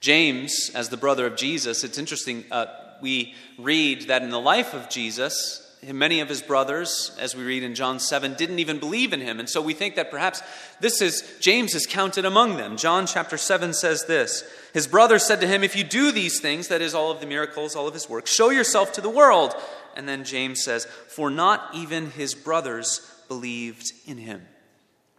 James, 0.00 0.71
as 0.75 0.88
the 0.88 0.97
brother 0.97 1.26
of 1.26 1.37
Jesus, 1.37 1.85
it's 1.85 1.99
interesting. 1.99 2.45
Uh, 2.50 2.67
we 3.00 3.35
read 3.59 4.02
that 4.02 4.23
in 4.23 4.31
the 4.31 4.41
life 4.41 4.75
of 4.75 4.88
Jesus, 4.88 5.72
many 5.90 6.20
of 6.20 6.28
his 6.28 6.42
brothers, 6.42 7.16
as 7.18 7.34
we 7.34 7.42
read 7.42 7.64
in 7.64 7.74
John 7.74 7.98
7, 7.98 8.34
didn't 8.34 8.60
even 8.60 8.78
believe 8.78 9.12
in 9.12 9.20
him. 9.20 9.40
And 9.40 9.48
so 9.48 9.60
we 9.60 9.74
think 9.74 9.96
that 9.96 10.10
perhaps 10.10 10.40
this 10.80 11.02
is, 11.02 11.36
James 11.40 11.74
is 11.74 11.86
counted 11.86 12.24
among 12.24 12.56
them. 12.56 12.76
John 12.76 13.06
chapter 13.06 13.36
7 13.36 13.74
says 13.74 14.04
this 14.04 14.44
His 14.72 14.86
brothers 14.86 15.24
said 15.24 15.40
to 15.40 15.46
him, 15.48 15.64
If 15.64 15.74
you 15.74 15.82
do 15.82 16.12
these 16.12 16.40
things, 16.40 16.68
that 16.68 16.80
is, 16.80 16.94
all 16.94 17.10
of 17.10 17.20
the 17.20 17.26
miracles, 17.26 17.74
all 17.74 17.88
of 17.88 17.94
his 17.94 18.08
work, 18.08 18.26
show 18.26 18.50
yourself 18.50 18.92
to 18.92 19.00
the 19.00 19.10
world. 19.10 19.54
And 19.96 20.08
then 20.08 20.24
James 20.24 20.62
says, 20.62 20.84
For 20.84 21.30
not 21.30 21.74
even 21.74 22.10
his 22.10 22.34
brothers 22.34 23.00
believed 23.26 23.92
in 24.06 24.18
him. 24.18 24.46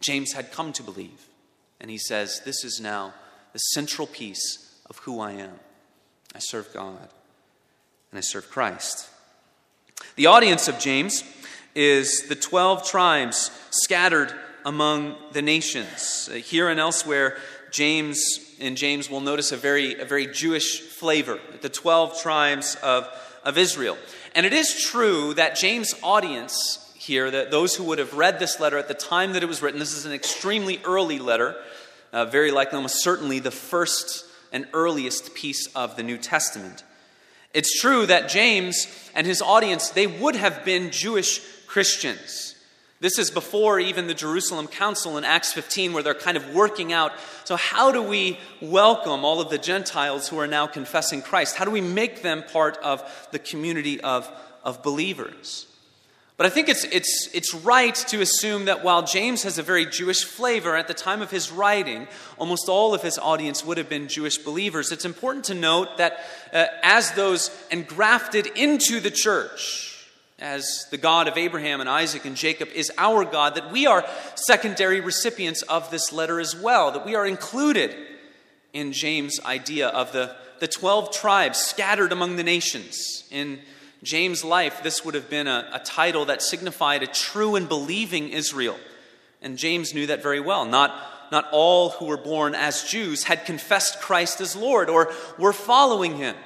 James 0.00 0.32
had 0.32 0.50
come 0.50 0.72
to 0.72 0.82
believe. 0.82 1.28
And 1.78 1.90
he 1.90 1.98
says, 1.98 2.40
This 2.44 2.64
is 2.64 2.80
now 2.80 3.12
the 3.52 3.58
central 3.58 4.06
piece 4.06 4.80
of 4.86 4.98
who 4.98 5.20
I 5.20 5.32
am. 5.32 5.60
I 6.34 6.38
serve 6.38 6.72
God 6.72 7.08
and 8.10 8.18
I 8.18 8.22
serve 8.22 8.50
Christ. 8.50 9.10
The 10.16 10.26
audience 10.26 10.68
of 10.68 10.78
James 10.78 11.24
is 11.74 12.28
the 12.28 12.36
12 12.36 12.88
tribes 12.88 13.50
scattered 13.70 14.32
among 14.64 15.16
the 15.32 15.42
nations. 15.42 16.28
Uh, 16.30 16.36
here 16.36 16.68
and 16.68 16.80
elsewhere, 16.80 17.36
James 17.70 18.38
and 18.60 18.76
James 18.76 19.10
will 19.10 19.20
notice 19.20 19.50
a 19.52 19.56
very, 19.56 19.98
a 19.98 20.04
very 20.04 20.26
Jewish 20.26 20.80
flavor, 20.80 21.38
the 21.60 21.68
12 21.68 22.22
tribes 22.22 22.76
of, 22.82 23.08
of 23.44 23.58
Israel. 23.58 23.98
And 24.34 24.46
it 24.46 24.52
is 24.52 24.84
true 24.84 25.34
that 25.34 25.56
James' 25.56 25.94
audience 26.02 26.92
here, 26.96 27.30
that 27.30 27.50
those 27.50 27.74
who 27.74 27.84
would 27.84 27.98
have 27.98 28.14
read 28.14 28.38
this 28.38 28.60
letter 28.60 28.78
at 28.78 28.88
the 28.88 28.94
time 28.94 29.32
that 29.32 29.42
it 29.42 29.46
was 29.46 29.60
written, 29.60 29.80
this 29.80 29.94
is 29.94 30.06
an 30.06 30.12
extremely 30.12 30.80
early 30.84 31.18
letter, 31.18 31.56
uh, 32.12 32.24
very 32.24 32.50
likely, 32.50 32.76
almost 32.76 33.02
certainly 33.02 33.40
the 33.40 33.50
first 33.50 34.24
and 34.52 34.66
earliest 34.72 35.34
piece 35.34 35.66
of 35.74 35.96
the 35.96 36.02
New 36.02 36.16
Testament. 36.16 36.84
It's 37.54 37.80
true 37.80 38.04
that 38.06 38.28
James 38.28 38.86
and 39.14 39.26
his 39.26 39.40
audience, 39.40 39.90
they 39.90 40.08
would 40.08 40.34
have 40.34 40.64
been 40.64 40.90
Jewish 40.90 41.40
Christians. 41.66 42.56
This 43.00 43.18
is 43.18 43.30
before 43.30 43.78
even 43.78 44.06
the 44.06 44.14
Jerusalem 44.14 44.66
Council 44.66 45.18
in 45.18 45.24
Acts 45.24 45.52
15, 45.52 45.92
where 45.92 46.02
they're 46.02 46.14
kind 46.14 46.36
of 46.36 46.54
working 46.54 46.92
out. 46.92 47.12
So, 47.44 47.54
how 47.54 47.92
do 47.92 48.02
we 48.02 48.38
welcome 48.60 49.24
all 49.24 49.40
of 49.40 49.50
the 49.50 49.58
Gentiles 49.58 50.28
who 50.28 50.38
are 50.38 50.46
now 50.46 50.66
confessing 50.66 51.22
Christ? 51.22 51.56
How 51.56 51.64
do 51.64 51.70
we 51.70 51.80
make 51.80 52.22
them 52.22 52.42
part 52.42 52.76
of 52.78 53.02
the 53.30 53.38
community 53.38 54.00
of, 54.00 54.30
of 54.64 54.82
believers? 54.82 55.66
But 56.36 56.46
I 56.46 56.50
think 56.50 56.68
it's, 56.68 56.84
it's, 56.84 57.28
it's 57.32 57.54
right 57.54 57.94
to 57.94 58.20
assume 58.20 58.64
that 58.64 58.82
while 58.82 59.04
James 59.04 59.44
has 59.44 59.58
a 59.58 59.62
very 59.62 59.86
Jewish 59.86 60.24
flavor, 60.24 60.74
at 60.74 60.88
the 60.88 60.94
time 60.94 61.22
of 61.22 61.30
his 61.30 61.52
writing, 61.52 62.08
almost 62.38 62.68
all 62.68 62.92
of 62.92 63.02
his 63.02 63.18
audience 63.18 63.64
would 63.64 63.78
have 63.78 63.88
been 63.88 64.08
Jewish 64.08 64.38
believers. 64.38 64.90
It's 64.90 65.04
important 65.04 65.44
to 65.46 65.54
note 65.54 65.96
that 65.98 66.24
uh, 66.52 66.66
as 66.82 67.12
those 67.12 67.50
engrafted 67.70 68.48
into 68.48 68.98
the 68.98 69.12
church, 69.12 70.08
as 70.40 70.86
the 70.90 70.96
God 70.96 71.28
of 71.28 71.38
Abraham 71.38 71.80
and 71.80 71.88
Isaac 71.88 72.24
and 72.24 72.34
Jacob 72.34 72.68
is 72.74 72.90
our 72.98 73.24
God, 73.24 73.54
that 73.54 73.70
we 73.70 73.86
are 73.86 74.04
secondary 74.34 75.00
recipients 75.00 75.62
of 75.62 75.92
this 75.92 76.12
letter 76.12 76.40
as 76.40 76.56
well, 76.56 76.90
that 76.90 77.06
we 77.06 77.14
are 77.14 77.24
included 77.24 77.94
in 78.72 78.92
James' 78.92 79.38
idea 79.44 79.86
of 79.86 80.10
the, 80.10 80.34
the 80.58 80.66
12 80.66 81.12
tribes 81.12 81.58
scattered 81.58 82.10
among 82.10 82.34
the 82.34 82.42
nations 82.42 83.22
in 83.30 83.60
James' 84.04 84.44
life, 84.44 84.82
this 84.82 85.04
would 85.04 85.14
have 85.14 85.30
been 85.30 85.46
a, 85.46 85.68
a 85.72 85.78
title 85.80 86.26
that 86.26 86.42
signified 86.42 87.02
a 87.02 87.06
true 87.06 87.56
and 87.56 87.68
believing 87.68 88.28
Israel. 88.28 88.78
And 89.42 89.58
James 89.58 89.94
knew 89.94 90.06
that 90.06 90.22
very 90.22 90.40
well. 90.40 90.64
Not, 90.64 90.94
not 91.32 91.48
all 91.52 91.90
who 91.90 92.06
were 92.06 92.16
born 92.16 92.54
as 92.54 92.84
Jews 92.84 93.24
had 93.24 93.44
confessed 93.44 94.00
Christ 94.00 94.40
as 94.40 94.56
Lord 94.56 94.88
or 94.88 95.12
were 95.38 95.52
following 95.52 96.16
him. 96.16 96.36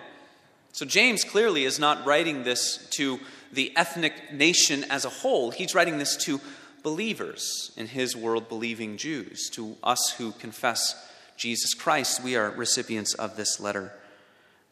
So 0.73 0.85
James 0.85 1.25
clearly 1.25 1.65
is 1.65 1.79
not 1.79 2.07
writing 2.07 2.45
this 2.45 2.87
to 2.91 3.19
the 3.53 3.73
ethnic 3.77 4.33
nation 4.33 4.85
as 4.91 5.05
a 5.05 5.11
whole. 5.11 5.51
He's 5.51 5.75
writing 5.75 5.99
this 5.99 6.17
to 6.25 6.41
believers 6.83 7.73
in 7.77 7.87
his 7.87 8.17
world, 8.17 8.49
believing 8.49 8.97
Jews, 8.97 9.49
to 9.51 9.77
us 9.83 10.15
who 10.19 10.33
confess 10.33 10.95
Jesus 11.37 11.75
Christ. 11.75 12.23
We 12.23 12.37
are 12.37 12.51
recipients 12.51 13.15
of 13.15 13.37
this 13.37 13.61
letter 13.61 13.93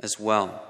as 0.00 0.18
well. 0.18 0.65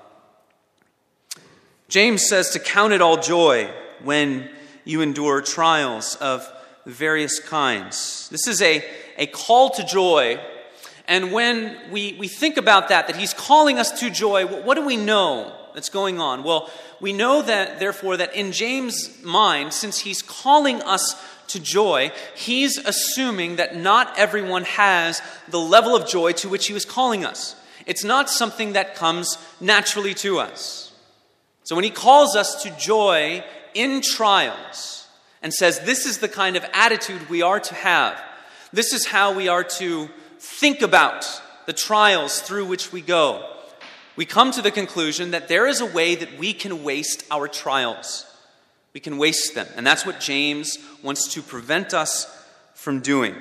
James 1.88 2.26
says 2.26 2.50
to 2.50 2.59
count 2.59 2.93
it 2.93 3.00
all 3.00 3.16
joy 3.16 3.71
when 4.02 4.49
you 4.85 5.02
endure 5.02 5.40
trials 5.40 6.16
of 6.16 6.50
various 6.85 7.38
kinds. 7.38 8.28
This 8.31 8.49
is 8.49 8.61
a, 8.61 8.85
a 9.16 9.26
call 9.26 9.71
to 9.71 9.85
joy. 9.85 10.40
And 11.07 11.33
when 11.33 11.76
we, 11.93 12.16
we 12.19 12.26
think 12.26 12.57
about 12.57 12.88
that, 12.88 13.07
that 13.07 13.16
he's 13.16 13.33
calling 13.33 13.78
us 13.78 14.00
to 14.00 14.11
joy, 14.11 14.47
what, 14.47 14.64
what 14.64 14.75
do 14.75 14.85
we 14.85 14.97
know 14.97 15.55
that's 15.75 15.88
going 15.88 16.19
on? 16.19 16.43
Well, 16.43 16.71
we 17.00 17.12
know 17.12 17.43
that, 17.43 17.78
therefore, 17.78 18.16
that 18.16 18.35
in 18.35 18.50
James' 18.50 19.23
mind, 19.23 19.73
since 19.73 19.99
he's 19.99 20.23
calling 20.23 20.83
us 20.83 21.14
to 21.49 21.61
joy, 21.61 22.11
he's 22.35 22.78
assuming 22.78 23.57
that 23.57 23.76
not 23.76 24.19
everyone 24.19 24.64
has 24.64 25.23
the 25.49 25.61
level 25.61 25.95
of 25.95 26.09
joy 26.09 26.33
to 26.33 26.49
which 26.49 26.66
he 26.66 26.73
was 26.73 26.85
calling 26.85 27.25
us. 27.25 27.55
It's 27.87 28.02
not 28.02 28.28
something 28.28 28.73
that 28.73 28.97
comes 28.97 29.38
naturally 29.61 30.14
to 30.14 30.40
us. 30.40 30.86
So 31.67 31.75
when 31.75 31.83
he 31.83 31.91
calls 31.91 32.37
us 32.37 32.63
to 32.63 32.71
joy 32.79 33.45
in 33.75 34.01
trials 34.01 35.09
and 35.43 35.53
says 35.53 35.81
this 35.81 36.07
is 36.07 36.19
the 36.19 36.29
kind 36.29 36.55
of 36.55 36.65
attitude 36.73 37.29
we 37.29 37.43
are 37.43 37.59
to 37.59 37.75
have, 37.75 38.23
this 38.73 38.93
is 38.93 39.05
how 39.05 39.35
we 39.35 39.49
are 39.49 39.65
to 39.65 40.09
think 40.39 40.81
about 40.81 41.27
the 41.67 41.73
trials 41.73 42.41
through 42.41 42.67
which 42.67 42.93
we 42.93 43.01
go, 43.01 43.45
we 44.15 44.25
come 44.25 44.53
to 44.53 44.63
the 44.63 44.71
conclusion 44.71 45.33
that 45.33 45.49
there 45.49 45.67
is 45.67 45.81
a 45.81 45.87
way 45.87 46.15
that 46.15 46.39
we 46.39 46.53
can 46.53 46.85
waste 46.85 47.25
our 47.33 47.49
trials. 47.49 48.25
We 48.95 49.01
can 49.01 49.19
waste 49.19 49.57
them. 49.57 49.67
And 49.75 49.85
that's 49.85 50.07
what 50.07 50.21
James 50.21 50.79
wants 51.03 51.35
to 51.35 51.43
prevent 51.43 51.93
us 51.93 52.33
from 52.75 53.01
doing. 53.01 53.35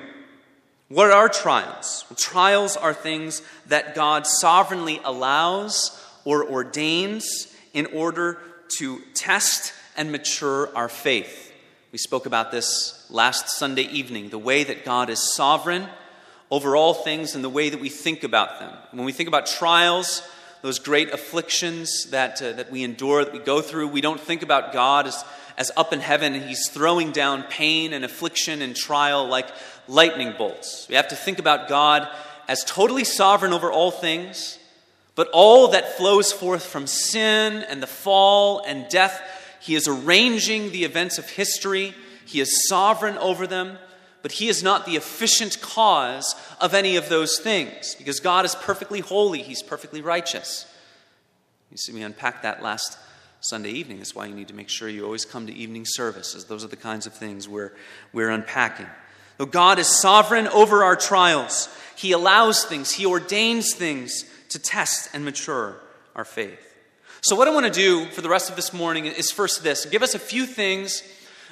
What 0.88 1.12
are 1.12 1.28
trials? 1.28 2.04
Well, 2.10 2.16
trials 2.16 2.76
are 2.76 2.92
things 2.92 3.40
that 3.68 3.94
God 3.94 4.26
sovereignly 4.26 5.00
allows 5.04 6.04
or 6.24 6.44
ordains 6.44 7.52
in 7.76 7.86
order 7.92 8.38
to 8.78 9.00
test 9.12 9.74
and 9.98 10.10
mature 10.10 10.74
our 10.74 10.88
faith. 10.88 11.52
We 11.92 11.98
spoke 11.98 12.24
about 12.24 12.50
this 12.50 13.06
last 13.10 13.50
Sunday 13.50 13.82
evening 13.82 14.30
the 14.30 14.38
way 14.38 14.64
that 14.64 14.84
God 14.84 15.10
is 15.10 15.34
sovereign 15.34 15.86
over 16.50 16.74
all 16.74 16.94
things 16.94 17.34
and 17.34 17.44
the 17.44 17.50
way 17.50 17.68
that 17.68 17.78
we 17.78 17.90
think 17.90 18.24
about 18.24 18.60
them. 18.60 18.72
When 18.92 19.04
we 19.04 19.12
think 19.12 19.28
about 19.28 19.44
trials, 19.44 20.22
those 20.62 20.78
great 20.78 21.12
afflictions 21.12 22.10
that, 22.12 22.40
uh, 22.40 22.52
that 22.52 22.72
we 22.72 22.82
endure, 22.82 23.24
that 23.24 23.34
we 23.34 23.40
go 23.40 23.60
through, 23.60 23.88
we 23.88 24.00
don't 24.00 24.20
think 24.20 24.42
about 24.42 24.72
God 24.72 25.06
as, 25.06 25.22
as 25.58 25.70
up 25.76 25.92
in 25.92 26.00
heaven 26.00 26.34
and 26.34 26.44
He's 26.44 26.70
throwing 26.70 27.12
down 27.12 27.42
pain 27.42 27.92
and 27.92 28.06
affliction 28.06 28.62
and 28.62 28.74
trial 28.74 29.28
like 29.28 29.48
lightning 29.86 30.32
bolts. 30.38 30.86
We 30.88 30.94
have 30.94 31.08
to 31.08 31.16
think 31.16 31.38
about 31.38 31.68
God 31.68 32.08
as 32.48 32.64
totally 32.64 33.04
sovereign 33.04 33.52
over 33.52 33.70
all 33.70 33.90
things 33.90 34.58
but 35.16 35.28
all 35.32 35.68
that 35.68 35.96
flows 35.96 36.30
forth 36.30 36.64
from 36.64 36.86
sin 36.86 37.64
and 37.68 37.82
the 37.82 37.86
fall 37.88 38.60
and 38.60 38.88
death, 38.88 39.20
he 39.60 39.74
is 39.74 39.88
arranging 39.88 40.70
the 40.70 40.84
events 40.84 41.18
of 41.18 41.28
history. 41.30 41.94
He 42.26 42.38
is 42.38 42.68
sovereign 42.68 43.16
over 43.18 43.46
them, 43.46 43.78
but 44.22 44.32
he 44.32 44.48
is 44.48 44.62
not 44.62 44.84
the 44.84 44.94
efficient 44.94 45.60
cause 45.62 46.36
of 46.60 46.74
any 46.74 46.96
of 46.96 47.08
those 47.08 47.38
things 47.38 47.94
because 47.96 48.20
God 48.20 48.44
is 48.44 48.54
perfectly 48.54 49.00
holy, 49.00 49.42
he's 49.42 49.62
perfectly 49.62 50.02
righteous. 50.02 50.66
You 51.70 51.78
see, 51.78 51.92
we 51.92 52.02
unpacked 52.02 52.42
that 52.42 52.62
last 52.62 52.98
Sunday 53.40 53.70
evening. 53.70 53.98
That's 53.98 54.14
why 54.14 54.26
you 54.26 54.34
need 54.34 54.48
to 54.48 54.54
make 54.54 54.68
sure 54.68 54.88
you 54.88 55.04
always 55.04 55.24
come 55.24 55.46
to 55.46 55.52
evening 55.52 55.84
services. 55.86 56.44
Those 56.44 56.62
are 56.62 56.68
the 56.68 56.76
kinds 56.76 57.06
of 57.06 57.14
things 57.14 57.48
we're, 57.48 57.72
we're 58.12 58.30
unpacking. 58.30 58.86
Though 59.38 59.46
God 59.46 59.78
is 59.78 59.88
sovereign 59.88 60.46
over 60.48 60.84
our 60.84 60.96
trials, 60.96 61.74
He 61.96 62.12
allows 62.12 62.64
things, 62.64 62.92
He 62.92 63.06
ordains 63.06 63.74
things 63.74 64.24
to 64.50 64.58
test 64.58 65.10
and 65.12 65.24
mature 65.24 65.80
our 66.14 66.24
faith. 66.24 66.74
So, 67.22 67.34
what 67.34 67.48
I 67.48 67.54
want 67.54 67.66
to 67.66 67.72
do 67.72 68.06
for 68.06 68.20
the 68.20 68.28
rest 68.28 68.50
of 68.50 68.56
this 68.56 68.72
morning 68.72 69.06
is 69.06 69.30
first 69.30 69.62
this 69.62 69.86
give 69.86 70.02
us 70.02 70.14
a 70.14 70.18
few 70.18 70.46
things, 70.46 71.02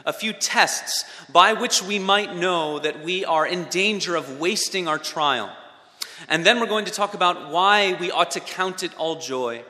a 0.05 0.13
few 0.13 0.33
tests 0.33 1.05
by 1.33 1.53
which 1.53 1.83
we 1.83 1.99
might 1.99 2.37
know 2.37 2.79
that 2.79 3.03
we 3.03 3.25
are 3.25 3.47
in 3.47 3.65
danger 3.65 4.15
of 4.15 4.39
wasting 4.39 4.89
our 4.89 4.99
trial. 4.99 5.51
And 6.29 6.45
then 6.45 6.61
we're 6.61 6.67
going 6.67 6.85
to 6.85 6.93
talk 6.93 7.15
about 7.15 7.51
why 7.51 7.95
we 7.95 8.11
ought 8.11 8.31
to 8.33 8.41
count 8.41 8.83
it 8.83 8.95
all 8.97 9.17
joy, 9.17 9.65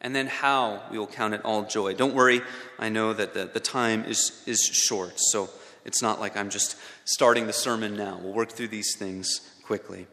and 0.00 0.14
then 0.14 0.26
how 0.26 0.82
we 0.90 0.98
will 0.98 1.06
count 1.06 1.34
it 1.34 1.44
all 1.44 1.64
joy. 1.64 1.94
Don't 1.94 2.14
worry, 2.14 2.40
I 2.78 2.88
know 2.88 3.12
that 3.12 3.34
the, 3.34 3.44
the 3.44 3.60
time 3.60 4.04
is, 4.04 4.42
is 4.46 4.60
short, 4.60 5.12
so 5.16 5.48
it's 5.84 6.02
not 6.02 6.18
like 6.18 6.36
I'm 6.36 6.50
just 6.50 6.76
starting 7.04 7.46
the 7.46 7.52
sermon 7.52 7.96
now. 7.96 8.18
We'll 8.20 8.32
work 8.32 8.50
through 8.50 8.68
these 8.68 8.96
things 8.96 9.40
quickly. 9.64 10.06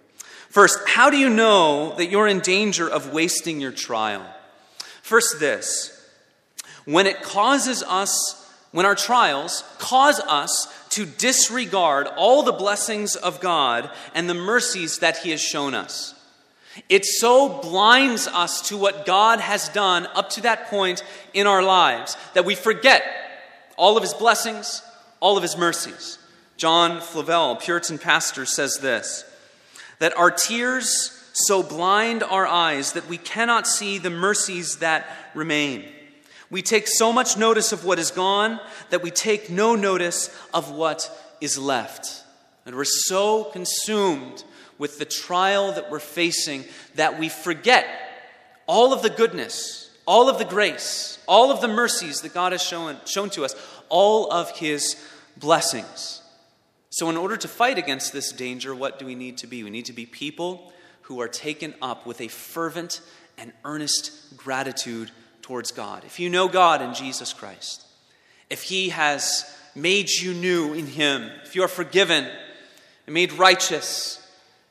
First, 0.54 0.88
how 0.88 1.10
do 1.10 1.18
you 1.18 1.30
know 1.32 1.96
that 1.98 2.12
you're 2.12 2.28
in 2.28 2.40
danger 2.40 2.88
of 2.88 3.12
wasting 3.12 3.60
your 3.60 3.72
trial? 3.72 4.24
First, 5.02 5.40
this 5.40 5.90
when 6.86 7.08
it 7.08 7.24
causes 7.24 7.82
us, 7.82 8.40
when 8.72 8.86
our 8.86 8.94
trials 8.94 9.64
cause 9.80 10.20
us 10.20 10.72
to 10.90 11.08
disregard 11.08 12.06
all 12.06 12.44
the 12.44 12.52
blessings 12.52 13.16
of 13.16 13.42
God 13.42 13.90
and 14.14 14.30
the 14.30 14.36
mercies 14.36 15.00
that 15.00 15.18
He 15.18 15.32
has 15.32 15.42
shown 15.42 15.74
us. 15.74 16.14
It 16.88 17.04
so 17.04 17.60
blinds 17.60 18.28
us 18.28 18.70
to 18.70 18.78
what 18.78 19.08
God 19.08 19.40
has 19.40 19.70
done 19.70 20.08
up 20.14 20.30
to 20.32 20.42
that 20.42 20.68
point 20.68 21.04
in 21.34 21.48
our 21.48 21.64
lives 21.64 22.16
that 22.36 22.46
we 22.46 22.54
forget 22.54 23.04
all 23.76 23.98
of 23.98 24.04
his 24.04 24.14
blessings, 24.14 24.84
all 25.20 25.36
of 25.36 25.42
his 25.42 25.58
mercies. 25.58 26.20
John 26.58 27.02
Flavel, 27.02 27.56
Puritan 27.56 27.98
pastor, 27.98 28.46
says 28.46 28.78
this 28.78 29.26
that 30.04 30.18
our 30.18 30.32
tears 30.32 31.18
so 31.32 31.64
blind 31.64 32.24
our 32.24 32.46
eyes 32.46 32.92
that 32.92 33.08
we 33.08 33.18
cannot 33.18 33.66
see 33.66 33.98
the 33.98 34.10
mercies 34.10 34.80
that 34.80 35.08
remain. 35.34 35.86
We 36.50 36.62
take 36.62 36.90
so 36.90 37.14
much 37.14 37.38
notice 37.38 37.72
of 37.72 37.86
what 37.86 38.00
is 38.00 38.12
gone 38.12 38.60
that 38.90 39.02
we 39.02 39.12
take 39.12 39.50
no 39.50 39.78
notice 39.78 40.30
of 40.54 40.72
what 40.72 41.10
is 41.40 41.58
left. 41.58 42.22
And 42.66 42.76
we're 42.76 42.84
so 42.84 43.46
consumed 43.46 44.44
with 44.78 45.00
the 45.00 45.06
trial 45.06 45.72
that 45.72 45.90
we're 45.90 46.00
facing 46.00 46.66
that 46.96 47.18
we 47.18 47.30
forget 47.30 47.88
all 48.68 48.92
of 48.92 49.04
the 49.04 49.10
goodness, 49.10 49.90
all 50.06 50.28
of 50.28 50.38
the 50.38 50.44
grace, 50.44 51.18
all 51.30 51.50
of 51.50 51.62
the 51.62 51.70
mercies 51.70 52.20
that 52.24 52.34
God 52.34 52.52
has 52.52 52.62
shown, 52.62 52.98
shown 53.06 53.30
to 53.30 53.46
us, 53.46 53.56
all 53.88 54.30
of 54.34 54.52
His 54.58 55.02
blessings. 55.38 56.23
So, 56.94 57.10
in 57.10 57.18
order 57.18 57.36
to 57.38 57.48
fight 57.48 57.80
against 57.80 58.14
this 58.14 58.32
danger, 58.32 58.76
what 58.76 59.00
do 59.00 59.08
we 59.08 59.16
need 59.16 59.40
to 59.40 59.48
be? 59.48 59.64
We 59.64 59.72
need 59.72 59.86
to 59.86 59.94
be 59.94 60.06
people 60.06 60.72
who 61.02 61.22
are 61.22 61.28
taken 61.28 61.74
up 61.82 62.06
with 62.06 62.22
a 62.22 62.28
fervent 62.28 63.02
and 63.36 63.52
earnest 63.66 64.38
gratitude 64.38 65.10
towards 65.42 65.72
God. 65.72 66.04
If 66.06 66.20
you 66.20 66.30
know 66.30 66.48
God 66.48 66.84
in 66.84 66.94
Jesus 66.94 67.34
Christ, 67.34 67.84
if 68.52 68.62
He 68.62 68.90
has 68.90 69.44
made 69.74 70.08
you 70.12 70.36
new 70.36 70.74
in 70.76 70.86
Him, 70.86 71.32
if 71.44 71.56
you 71.56 71.64
are 71.64 71.68
forgiven 71.68 72.30
and 73.08 73.14
made 73.16 73.34
righteous 73.34 74.24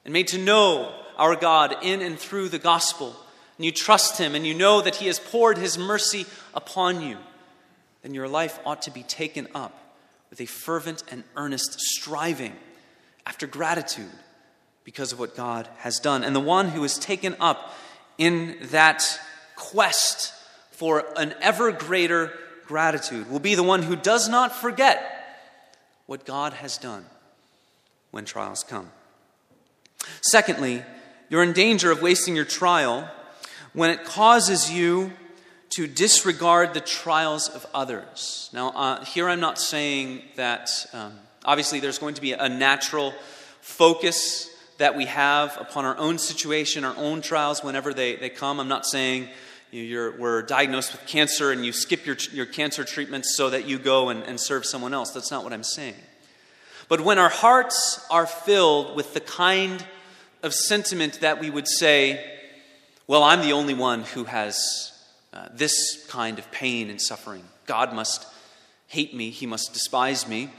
and 0.05 0.13
made 0.13 0.29
to 0.29 0.39
know 0.39 0.95
our 1.19 1.35
God 1.35 1.75
in 1.83 2.01
and 2.03 2.17
through 2.17 2.51
the 2.51 2.61
gospel, 2.61 3.17
and 3.59 3.65
you 3.65 3.73
trust 3.73 4.17
Him 4.19 4.37
and 4.37 4.47
you 4.47 4.55
know 4.55 4.81
that 4.81 4.95
He 4.95 5.09
has 5.09 5.19
poured 5.19 5.59
His 5.59 5.77
mercy 5.77 6.27
upon 6.55 7.01
you, 7.01 7.19
then 8.03 8.15
your 8.15 8.29
life 8.29 8.61
ought 8.65 8.83
to 8.83 8.93
be 8.93 9.03
taken 9.03 9.49
up 9.57 9.77
with 10.33 10.41
a 10.41 10.47
fervent 10.47 11.05
and 11.11 11.25
earnest 11.37 11.79
striving 11.79 12.57
after 13.27 13.47
gratitude 13.47 14.11
because 14.83 15.13
of 15.13 15.19
what 15.19 15.37
God 15.37 15.69
has 15.81 15.99
done. 15.99 16.25
And 16.25 16.35
the 16.35 16.41
one 16.41 16.71
who 16.71 16.83
is 16.85 16.99
taken 16.99 17.37
up 17.39 17.77
in 18.17 18.57
that 18.71 19.05
quest 19.57 20.33
for 20.71 21.05
an 21.19 21.35
ever 21.43 21.71
greater 21.71 22.33
gratitude 22.65 23.31
will 23.31 23.41
be 23.41 23.55
the 23.55 23.63
one 23.63 23.83
who 23.83 23.95
does 23.95 24.27
not 24.27 24.57
forget 24.57 25.05
what 26.07 26.25
God 26.25 26.55
has 26.55 26.79
done 26.79 27.05
when 28.11 28.25
trials 28.25 28.65
come. 28.65 28.89
Secondly, 30.23 30.83
you're 31.29 31.43
in 31.43 31.53
danger 31.53 31.91
of 31.91 32.01
wasting 32.01 32.35
your 32.35 32.47
trial 32.47 33.07
when 33.75 33.91
it 33.91 34.03
causes 34.05 34.73
you 34.73 35.13
to 35.77 35.87
disregard 35.87 36.75
the 36.75 36.81
trials 36.81 37.49
of 37.49 37.67
others. 37.75 38.51
Now, 38.53 38.71
uh, 38.71 39.05
here 39.05 39.29
I'm 39.29 39.41
not 39.41 39.59
saying 39.59 40.23
that 40.37 40.71
um, 40.93 41.15
obviously 41.45 41.81
there's 41.81 41.99
going 41.99 42.15
to 42.15 42.21
be 42.21 42.33
a 42.33 42.49
natural 42.49 43.15
focus 43.61 44.51
that 44.79 44.97
we 44.97 45.07
have 45.07 45.57
upon 45.59 45.85
our 45.85 45.97
own 45.97 46.19
situation, 46.19 46.85
our 46.85 46.97
own 46.97 47.23
trials 47.23 47.65
whenever 47.65 47.95
they, 47.95 48.17
they 48.17 48.29
come. 48.29 48.61
I'm 48.61 48.69
not 48.69 48.85
saying 48.85 49.29
you 49.71 50.15
we're 50.19 50.43
diagnosed 50.43 50.93
with 50.93 51.07
cancer 51.07 51.51
and 51.51 51.65
you 51.65 51.73
skip 51.73 52.05
your, 52.05 52.17
your 52.33 52.45
cancer 52.45 52.85
treatments 52.85 53.35
so 53.35 53.49
that 53.49 53.67
you 53.67 53.79
go 53.79 54.11
and, 54.11 54.23
and 54.25 54.39
serve 54.39 54.67
someone 54.67 54.93
else. 54.93 55.13
That's 55.13 55.31
not 55.31 55.45
what 55.45 55.55
I'm 55.55 55.63
saying. 55.63 55.95
But 56.89 57.01
when 57.01 57.19
our 57.19 57.31
hearts 57.31 58.05
are 58.11 58.27
filled 58.27 58.95
with 58.95 59.15
the 59.15 59.21
kind 59.21 59.83
of 60.43 60.53
sentiment 60.53 61.21
that 61.21 61.41
we 61.41 61.49
would 61.49 61.67
say, 61.67 62.23
well, 63.07 63.23
I'm 63.23 63.41
the 63.41 63.55
only 63.55 63.73
one 63.73 64.03
who 64.03 64.25
has 64.25 64.92
uh, 65.33 65.49
this 65.55 66.07
kind 66.09 66.39
of 66.39 66.51
pain 66.51 66.91
and 66.91 67.01
suffering. 67.01 67.45
God 67.67 67.95
must 67.95 68.27
hate 68.89 69.15
me, 69.15 69.31
He 69.31 69.47
must 69.47 69.73
despise 69.73 70.29
me. 70.29 70.51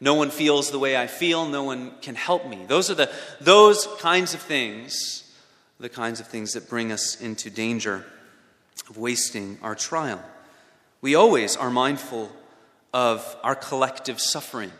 No 0.00 0.14
one 0.14 0.30
feels 0.30 0.70
the 0.70 0.78
way 0.78 0.96
I 0.96 1.06
feel, 1.06 1.46
no 1.46 1.64
one 1.64 1.92
can 2.00 2.14
help 2.14 2.46
me. 2.46 2.64
Those 2.66 2.90
are 2.90 2.94
the 2.94 3.10
those 3.40 3.86
kinds 3.98 4.32
of 4.32 4.40
things, 4.40 5.30
the 5.78 5.88
kinds 5.88 6.20
of 6.20 6.26
things 6.26 6.54
that 6.54 6.70
bring 6.70 6.90
us 6.90 7.20
into 7.20 7.50
danger 7.50 8.06
of 8.88 8.96
wasting 8.96 9.58
our 9.62 9.74
trial. 9.74 10.22
We 11.00 11.14
always 11.14 11.56
are 11.56 11.70
mindful 11.70 12.30
of 12.92 13.36
our 13.42 13.54
collective 13.54 14.20
suffering. 14.20 14.72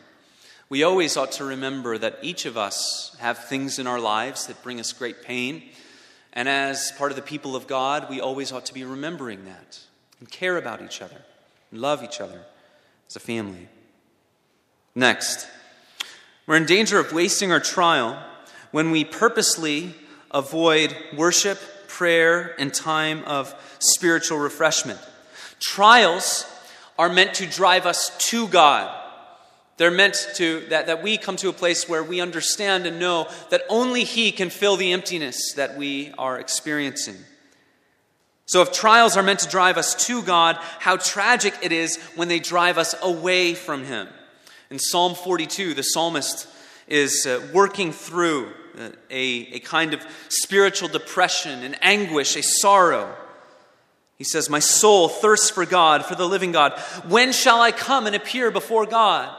We 0.69 0.85
always 0.85 1.17
ought 1.17 1.33
to 1.33 1.45
remember 1.45 1.99
that 1.99 2.19
each 2.23 2.47
of 2.47 2.57
us 2.57 3.17
have 3.19 3.47
things 3.47 3.79
in 3.79 3.87
our 3.87 3.99
lives 3.99 4.47
that 4.47 4.63
bring 4.63 4.79
us 4.79 4.93
great 4.93 5.23
pain. 5.23 5.63
And 6.33 6.49
as 6.49 6.93
part 6.93 7.11
of 7.11 7.17
the 7.17 7.23
people 7.23 7.57
of 7.57 7.67
God, 7.67 8.09
we 8.09 8.21
always 8.21 8.53
ought 8.53 8.67
to 8.67 8.75
be 8.75 8.85
remembering 8.85 9.45
that 9.47 9.81
and 10.21 10.31
care 10.31 10.57
about 10.57 10.83
each 10.83 11.03
other 11.03 11.23
and 11.71 11.81
love 11.81 12.03
each 12.05 12.21
other 12.21 12.43
as 13.09 13.17
a 13.17 13.21
family. 13.21 13.69
Next, 14.95 15.49
we're 16.47 16.57
in 16.57 16.67
danger 16.67 16.99
of 16.99 17.13
wasting 17.13 17.53
our 17.53 17.61
trial 17.61 18.23
when 18.71 18.91
we 18.91 19.05
purposely 19.05 19.95
avoid 20.31 20.97
worship, 21.17 21.59
prayer, 21.89 22.55
and 22.59 22.73
time 22.73 23.25
of 23.25 23.55
spiritual 23.79 24.39
refreshment. 24.39 25.01
Trials 25.59 26.47
are 26.99 27.09
meant 27.09 27.35
to 27.35 27.47
drive 27.47 27.87
us 27.87 28.17
to 28.31 28.47
God. 28.49 28.97
They're 29.81 29.91
meant 29.91 30.29
to, 30.35 30.61
that, 30.69 30.89
that 30.89 31.03
we 31.03 31.17
come 31.17 31.37
to 31.37 31.49
a 31.49 31.55
place 31.55 31.89
where 31.89 32.05
we 32.05 32.21
understand 32.21 32.85
and 32.85 32.99
know 32.99 33.29
that 33.49 33.63
only 33.71 34.05
He 34.05 34.31
can 34.31 34.51
fill 34.51 34.77
the 34.77 34.93
emptiness 34.93 35.55
that 35.55 35.79
we 35.79 36.13
are 36.19 36.39
experiencing. 36.39 37.17
So, 38.45 38.61
if 38.61 38.73
trials 38.73 39.17
are 39.17 39.23
meant 39.23 39.39
to 39.39 39.49
drive 39.49 39.79
us 39.79 39.95
to 40.05 40.21
God, 40.23 40.59
how 40.81 40.99
tragic 40.99 41.55
it 41.63 41.73
is 41.73 41.97
when 42.15 42.29
they 42.29 42.41
drive 42.41 42.77
us 42.77 42.95
away 43.01 43.55
from 43.55 43.85
Him. 43.85 44.09
In 44.69 44.79
Psalm 44.79 45.15
42, 45.15 45.73
the 45.73 45.83
psalmist 45.83 46.47
is 46.87 47.25
uh, 47.25 47.49
working 47.51 47.93
through 47.93 48.53
uh, 48.79 48.91
a, 49.09 49.55
a 49.55 49.59
kind 49.61 49.95
of 49.95 50.03
spiritual 50.29 50.91
depression, 50.91 51.63
an 51.63 51.75
anguish, 51.81 52.37
a 52.37 52.43
sorrow. 52.43 53.17
He 54.19 54.25
says, 54.25 54.51
My 54.51 54.59
soul 54.59 55.09
thirsts 55.09 55.49
for 55.49 55.65
God, 55.65 56.05
for 56.05 56.17
the 56.17 56.29
living 56.29 56.53
God. 56.53 56.79
When 57.09 57.33
shall 57.33 57.63
I 57.63 57.73
come 57.73 58.07
and 58.07 58.15
appear 58.15 58.51
before 58.51 58.85
God? 58.85 59.39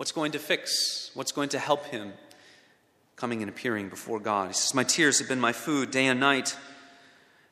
What's 0.00 0.12
going 0.12 0.32
to 0.32 0.38
fix? 0.38 1.10
What's 1.12 1.30
going 1.30 1.50
to 1.50 1.58
help 1.58 1.84
him 1.84 2.14
coming 3.16 3.42
and 3.42 3.50
appearing 3.50 3.90
before 3.90 4.18
God? 4.18 4.46
He 4.46 4.54
says, 4.54 4.72
My 4.72 4.82
tears 4.82 5.18
have 5.18 5.28
been 5.28 5.38
my 5.38 5.52
food 5.52 5.90
day 5.90 6.06
and 6.06 6.18
night. 6.18 6.56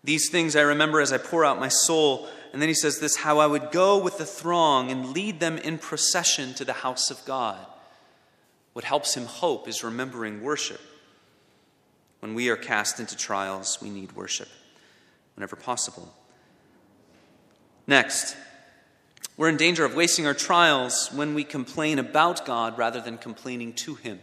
These 0.03 0.31
things 0.31 0.57
I 0.57 0.63
remember 0.63 1.03
as 1.03 1.13
I 1.13 1.19
pour 1.19 1.45
out 1.45 1.61
my 1.61 1.69
soul. 1.69 2.27
And 2.55 2.63
then 2.63 2.71
he 2.71 2.75
says 2.75 3.01
this 3.01 3.17
how 3.17 3.39
I 3.39 3.47
would 3.47 3.71
go 3.71 4.03
with 4.03 4.17
the 4.17 4.25
throng 4.25 4.91
and 4.91 5.11
lead 5.11 5.41
them 5.41 5.59
in 5.59 5.77
procession 5.77 6.55
to 6.55 6.65
the 6.65 6.73
house 6.73 7.11
of 7.11 7.23
God. 7.27 7.59
What 8.73 8.87
helps 8.87 9.15
him 9.15 9.27
hope 9.27 9.69
is 9.69 9.85
remembering 9.85 10.43
worship. 10.43 10.81
When 12.21 12.33
we 12.33 12.49
are 12.49 12.57
cast 12.57 12.99
into 12.99 13.15
trials, 13.15 13.77
we 13.83 13.91
need 13.91 14.13
worship 14.13 14.49
whenever 15.37 15.55
possible. 15.55 16.15
Next, 17.87 18.39
we're 19.39 19.49
in 19.49 19.57
danger 19.57 19.85
of 19.85 19.95
wasting 19.95 20.27
our 20.27 20.35
trials 20.35 21.11
when 21.13 21.33
we 21.33 21.45
complain 21.45 21.99
about 21.99 22.45
God 22.45 22.77
rather 22.77 23.01
than 23.01 23.17
complaining 23.17 23.73
to 23.75 23.95
Him. 23.95 24.19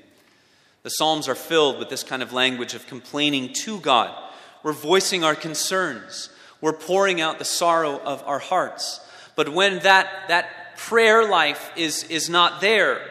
The 0.83 0.89
Psalms 0.89 1.27
are 1.29 1.35
filled 1.35 1.79
with 1.79 1.89
this 1.89 2.03
kind 2.03 2.21
of 2.21 2.33
language 2.33 2.75
of 2.75 2.85
complaining 2.85 3.53
to 3.61 3.79
God. 3.79 4.13
We're 4.61 4.73
voicing 4.73 5.23
our 5.23 5.33
concerns. 5.33 6.29
We're 6.59 6.73
pouring 6.73 7.21
out 7.21 7.39
the 7.39 7.45
sorrow 7.45 7.97
of 7.97 8.23
our 8.27 8.39
hearts. 8.39 8.99
But 9.37 9.49
when 9.49 9.79
that, 9.79 10.27
that 10.27 10.75
prayer 10.77 11.27
life 11.27 11.71
is, 11.77 12.03
is 12.03 12.29
not 12.29 12.59
there 12.59 13.01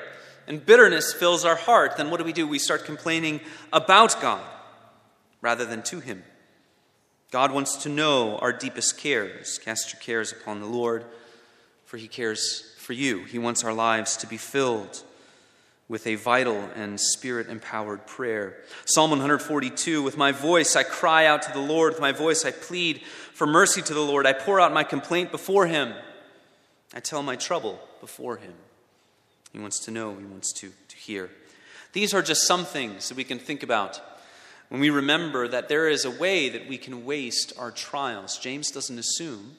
and 0.46 0.64
bitterness 0.64 1.12
fills 1.12 1.44
our 1.44 1.56
heart, 1.56 1.96
then 1.96 2.10
what 2.10 2.18
do 2.18 2.24
we 2.24 2.34
do? 2.34 2.46
We 2.46 2.58
start 2.58 2.84
complaining 2.84 3.40
about 3.72 4.20
God 4.20 4.44
rather 5.40 5.64
than 5.64 5.82
to 5.84 6.00
Him. 6.00 6.22
God 7.30 7.50
wants 7.50 7.78
to 7.78 7.88
know 7.88 8.36
our 8.38 8.52
deepest 8.52 8.98
cares. 8.98 9.58
Cast 9.58 9.92
your 9.92 10.00
cares 10.02 10.32
upon 10.32 10.60
the 10.60 10.66
Lord, 10.66 11.06
for 11.94 11.98
He 11.98 12.08
cares 12.08 12.74
for 12.78 12.92
you. 12.92 13.22
He 13.22 13.38
wants 13.38 13.62
our 13.62 13.72
lives 13.72 14.16
to 14.16 14.26
be 14.26 14.36
filled 14.36 15.04
with 15.88 16.08
a 16.08 16.16
vital 16.16 16.68
and 16.74 16.98
spirit 16.98 17.48
empowered 17.48 18.04
prayer. 18.04 18.56
Psalm 18.84 19.10
142 19.10 20.02
With 20.02 20.16
my 20.16 20.32
voice 20.32 20.74
I 20.74 20.82
cry 20.82 21.26
out 21.26 21.42
to 21.42 21.52
the 21.52 21.60
Lord, 21.60 21.92
with 21.92 22.00
my 22.00 22.10
voice 22.10 22.44
I 22.44 22.50
plead 22.50 23.02
for 23.32 23.46
mercy 23.46 23.80
to 23.80 23.94
the 23.94 24.00
Lord. 24.00 24.26
I 24.26 24.32
pour 24.32 24.58
out 24.58 24.74
my 24.74 24.82
complaint 24.82 25.30
before 25.30 25.68
him, 25.68 25.94
I 26.92 26.98
tell 26.98 27.22
my 27.22 27.36
trouble 27.36 27.78
before 28.00 28.38
him. 28.38 28.54
He 29.52 29.60
wants 29.60 29.78
to 29.84 29.92
know, 29.92 30.16
he 30.16 30.24
wants 30.24 30.52
to, 30.54 30.72
to 30.88 30.96
hear. 30.96 31.30
These 31.92 32.12
are 32.12 32.22
just 32.22 32.44
some 32.44 32.64
things 32.64 33.08
that 33.08 33.16
we 33.16 33.22
can 33.22 33.38
think 33.38 33.62
about 33.62 34.00
when 34.68 34.80
we 34.80 34.90
remember 34.90 35.46
that 35.46 35.68
there 35.68 35.88
is 35.88 36.04
a 36.04 36.10
way 36.10 36.48
that 36.48 36.68
we 36.68 36.76
can 36.76 37.04
waste 37.04 37.52
our 37.56 37.70
trials. 37.70 38.36
James 38.36 38.72
doesn't 38.72 38.98
assume 38.98 39.58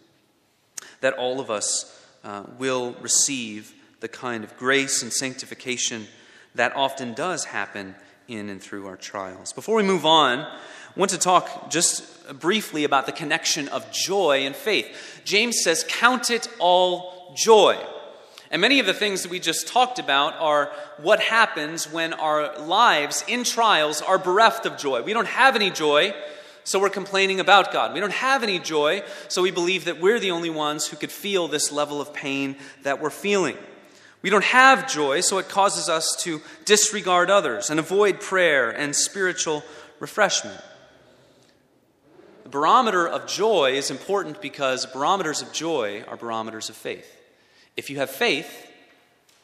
that 1.00 1.14
all 1.14 1.40
of 1.40 1.50
us 1.50 2.02
uh, 2.26 2.44
will 2.58 2.94
receive 3.02 3.74
the 4.02 4.08
kind 4.08 4.44
of 4.44 4.58
grace 4.58 5.02
and 5.02 5.14
sanctification 5.14 6.08
that 6.56 6.76
often 6.76 7.14
does 7.14 7.46
happen 7.46 7.96
in 8.28 8.50
and 8.50 8.62
through 8.62 8.88
our 8.88 8.98
trials. 8.98 9.54
Before 9.54 9.76
we 9.76 9.84
move 9.84 10.06
on, 10.06 10.40
I 10.40 11.00
want 11.00 11.12
to 11.12 11.18
talk 11.18 11.70
just 11.70 12.40
briefly 12.40 12.84
about 12.84 13.06
the 13.06 13.12
connection 13.12 13.68
of 13.68 13.90
joy 13.92 14.46
and 14.46 14.56
faith. 14.56 15.22
James 15.24 15.62
says, 15.64 15.86
Count 15.88 16.30
it 16.30 16.48
all 16.60 17.34
joy. 17.38 17.78
And 18.52 18.62
many 18.62 18.80
of 18.80 18.86
the 18.86 18.94
things 18.94 19.24
that 19.24 19.32
we 19.32 19.40
just 19.40 19.68
talked 19.68 20.00
about 20.00 20.36
are 20.40 20.72
what 20.98 21.20
happens 21.20 21.92
when 21.92 22.14
our 22.14 22.58
lives 22.60 23.24
in 23.28 23.44
trials 23.44 24.02
are 24.02 24.18
bereft 24.18 24.66
of 24.66 24.78
joy. 24.78 25.02
We 25.02 25.14
don't 25.14 25.28
have 25.28 25.56
any 25.56 25.72
joy, 25.72 26.14
so 26.66 26.80
we're 26.80 26.90
complaining 26.90 27.40
about 27.40 27.72
God. 27.72 27.94
We 27.94 28.00
don't 28.00 28.12
have 28.12 28.44
any 28.44 28.60
joy, 28.60 29.04
so 29.28 29.44
we 29.44 29.52
believe 29.52 29.86
that 29.86 30.02
we're 30.02 30.20
the 30.20 30.32
only 30.32 30.50
ones 30.50 30.88
who 30.88 30.98
could 30.98 31.12
feel 31.12 31.48
this 31.48 31.72
level 31.72 32.02
of 32.02 32.12
pain 32.12 32.58
that 32.82 33.00
we're 33.00 33.12
feeling. 33.12 33.56
We 34.24 34.32
don't 34.32 34.44
have 34.44 34.92
joy, 34.92 35.22
so 35.22 35.38
it 35.38 35.48
causes 35.48 35.88
us 35.88 36.16
to 36.22 36.42
disregard 36.66 37.30
others 37.30 37.70
and 37.70 37.80
avoid 37.80 38.20
prayer 38.20 38.72
and 38.72 38.96
spiritual 38.96 39.64
refreshment. 40.00 40.60
The 42.44 42.50
barometer 42.50 43.08
of 43.08 43.28
joy 43.28 43.74
is 43.74 43.92
important 43.92 44.42
because 44.42 44.88
barometers 44.88 45.44
of 45.44 45.54
joy 45.54 46.04
are 46.08 46.18
barometers 46.18 46.70
of 46.70 46.76
faith. 46.76 47.08
If 47.78 47.92
you 47.92 47.98
have 47.98 48.10
faith, 48.10 48.72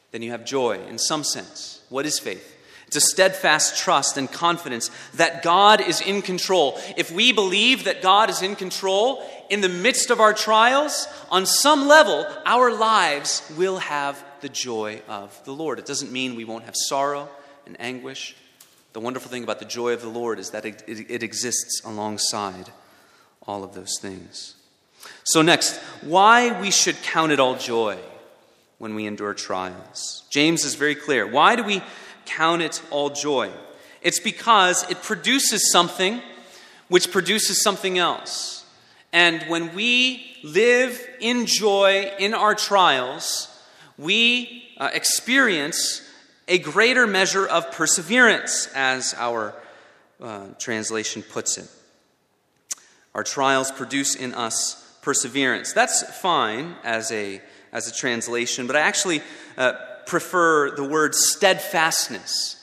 then 0.09 0.23
you 0.23 0.31
have 0.31 0.43
joy 0.43 0.79
in 0.87 0.97
some 0.97 1.23
sense. 1.23 1.83
What 1.89 2.07
is 2.07 2.17
faith? 2.17 2.57
A 2.93 2.99
steadfast 2.99 3.77
trust 3.77 4.17
and 4.17 4.29
confidence 4.29 4.91
that 5.13 5.43
God 5.43 5.79
is 5.79 6.01
in 6.01 6.21
control. 6.21 6.77
If 6.97 7.09
we 7.09 7.31
believe 7.31 7.85
that 7.85 8.01
God 8.01 8.29
is 8.29 8.41
in 8.41 8.57
control 8.57 9.23
in 9.49 9.61
the 9.61 9.69
midst 9.69 10.09
of 10.09 10.19
our 10.19 10.33
trials, 10.33 11.07
on 11.29 11.45
some 11.45 11.87
level, 11.87 12.25
our 12.45 12.73
lives 12.73 13.49
will 13.57 13.77
have 13.77 14.21
the 14.41 14.49
joy 14.49 15.01
of 15.07 15.41
the 15.45 15.53
Lord. 15.53 15.79
It 15.79 15.85
doesn't 15.85 16.11
mean 16.11 16.35
we 16.35 16.43
won't 16.43 16.65
have 16.65 16.75
sorrow 16.75 17.29
and 17.65 17.79
anguish. 17.79 18.35
The 18.91 18.99
wonderful 18.99 19.31
thing 19.31 19.43
about 19.43 19.59
the 19.59 19.65
joy 19.65 19.93
of 19.93 20.01
the 20.01 20.09
Lord 20.09 20.37
is 20.37 20.49
that 20.49 20.65
it, 20.65 20.83
it, 20.85 21.09
it 21.09 21.23
exists 21.23 21.81
alongside 21.85 22.71
all 23.47 23.63
of 23.63 23.73
those 23.73 23.97
things. 24.01 24.55
So, 25.23 25.41
next, 25.41 25.77
why 26.01 26.59
we 26.59 26.71
should 26.71 27.01
count 27.03 27.31
it 27.31 27.39
all 27.39 27.55
joy 27.55 27.97
when 28.79 28.95
we 28.95 29.05
endure 29.05 29.33
trials. 29.33 30.23
James 30.29 30.65
is 30.65 30.75
very 30.75 30.95
clear. 30.95 31.25
Why 31.25 31.55
do 31.55 31.63
we 31.63 31.81
count 32.25 32.61
it 32.61 32.81
all 32.91 33.09
joy? 33.09 33.51
It's 34.01 34.19
because 34.19 34.89
it 34.89 35.01
produces 35.01 35.71
something 35.71 36.21
which 36.87 37.11
produces 37.11 37.61
something 37.61 37.97
else. 37.97 38.65
And 39.13 39.43
when 39.43 39.73
we 39.75 40.37
live 40.43 40.99
in 41.19 41.45
joy 41.45 42.11
in 42.17 42.33
our 42.33 42.55
trials, 42.55 43.47
we 43.97 44.67
uh, 44.77 44.89
experience 44.93 46.01
a 46.47 46.57
greater 46.57 47.07
measure 47.07 47.45
of 47.47 47.71
perseverance, 47.71 48.67
as 48.75 49.13
our 49.17 49.53
uh, 50.21 50.47
translation 50.59 51.21
puts 51.23 51.57
it. 51.57 51.69
Our 53.13 53.23
trials 53.23 53.71
produce 53.71 54.15
in 54.15 54.33
us 54.33 54.97
perseverance. 55.01 55.73
That's 55.73 56.03
fine 56.19 56.75
as 56.83 57.11
a 57.11 57.41
as 57.71 57.87
a 57.87 57.93
translation, 57.93 58.67
but 58.67 58.75
I 58.75 58.81
actually 58.81 59.21
uh, 59.57 59.73
prefer 60.11 60.69
the 60.71 60.83
word 60.83 61.15
steadfastness. 61.15 62.57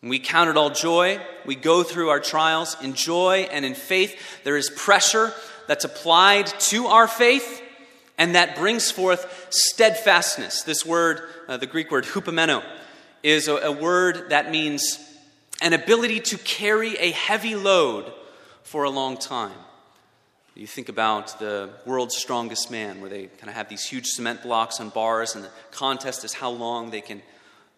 We 0.00 0.20
count 0.20 0.48
it 0.48 0.56
all 0.56 0.70
joy, 0.70 1.20
we 1.44 1.56
go 1.56 1.82
through 1.82 2.10
our 2.10 2.20
trials 2.20 2.76
in 2.80 2.94
joy 2.94 3.48
and 3.50 3.64
in 3.64 3.74
faith. 3.74 4.16
There 4.44 4.56
is 4.56 4.70
pressure 4.70 5.34
that's 5.66 5.84
applied 5.84 6.46
to 6.46 6.86
our 6.86 7.08
faith, 7.08 7.62
and 8.16 8.36
that 8.36 8.54
brings 8.54 8.92
forth 8.92 9.48
steadfastness. 9.50 10.62
This 10.62 10.86
word, 10.86 11.22
uh, 11.48 11.56
the 11.56 11.66
Greek 11.66 11.90
word 11.90 12.04
hupomeno, 12.04 12.62
is 13.24 13.48
a, 13.48 13.56
a 13.56 13.72
word 13.72 14.30
that 14.30 14.52
means 14.52 15.00
an 15.60 15.72
ability 15.72 16.20
to 16.20 16.38
carry 16.38 16.96
a 16.98 17.10
heavy 17.10 17.56
load 17.56 18.12
for 18.62 18.84
a 18.84 18.90
long 18.90 19.16
time. 19.16 19.58
You 20.56 20.68
think 20.68 20.88
about 20.88 21.40
the 21.40 21.70
world's 21.84 22.16
strongest 22.16 22.70
man, 22.70 23.00
where 23.00 23.10
they 23.10 23.26
kind 23.26 23.48
of 23.48 23.54
have 23.54 23.68
these 23.68 23.84
huge 23.84 24.06
cement 24.06 24.44
blocks 24.44 24.78
on 24.78 24.88
bars, 24.90 25.34
and 25.34 25.42
the 25.42 25.50
contest 25.72 26.24
is 26.24 26.32
how 26.32 26.50
long 26.50 26.90
they 26.90 27.00
can, 27.00 27.22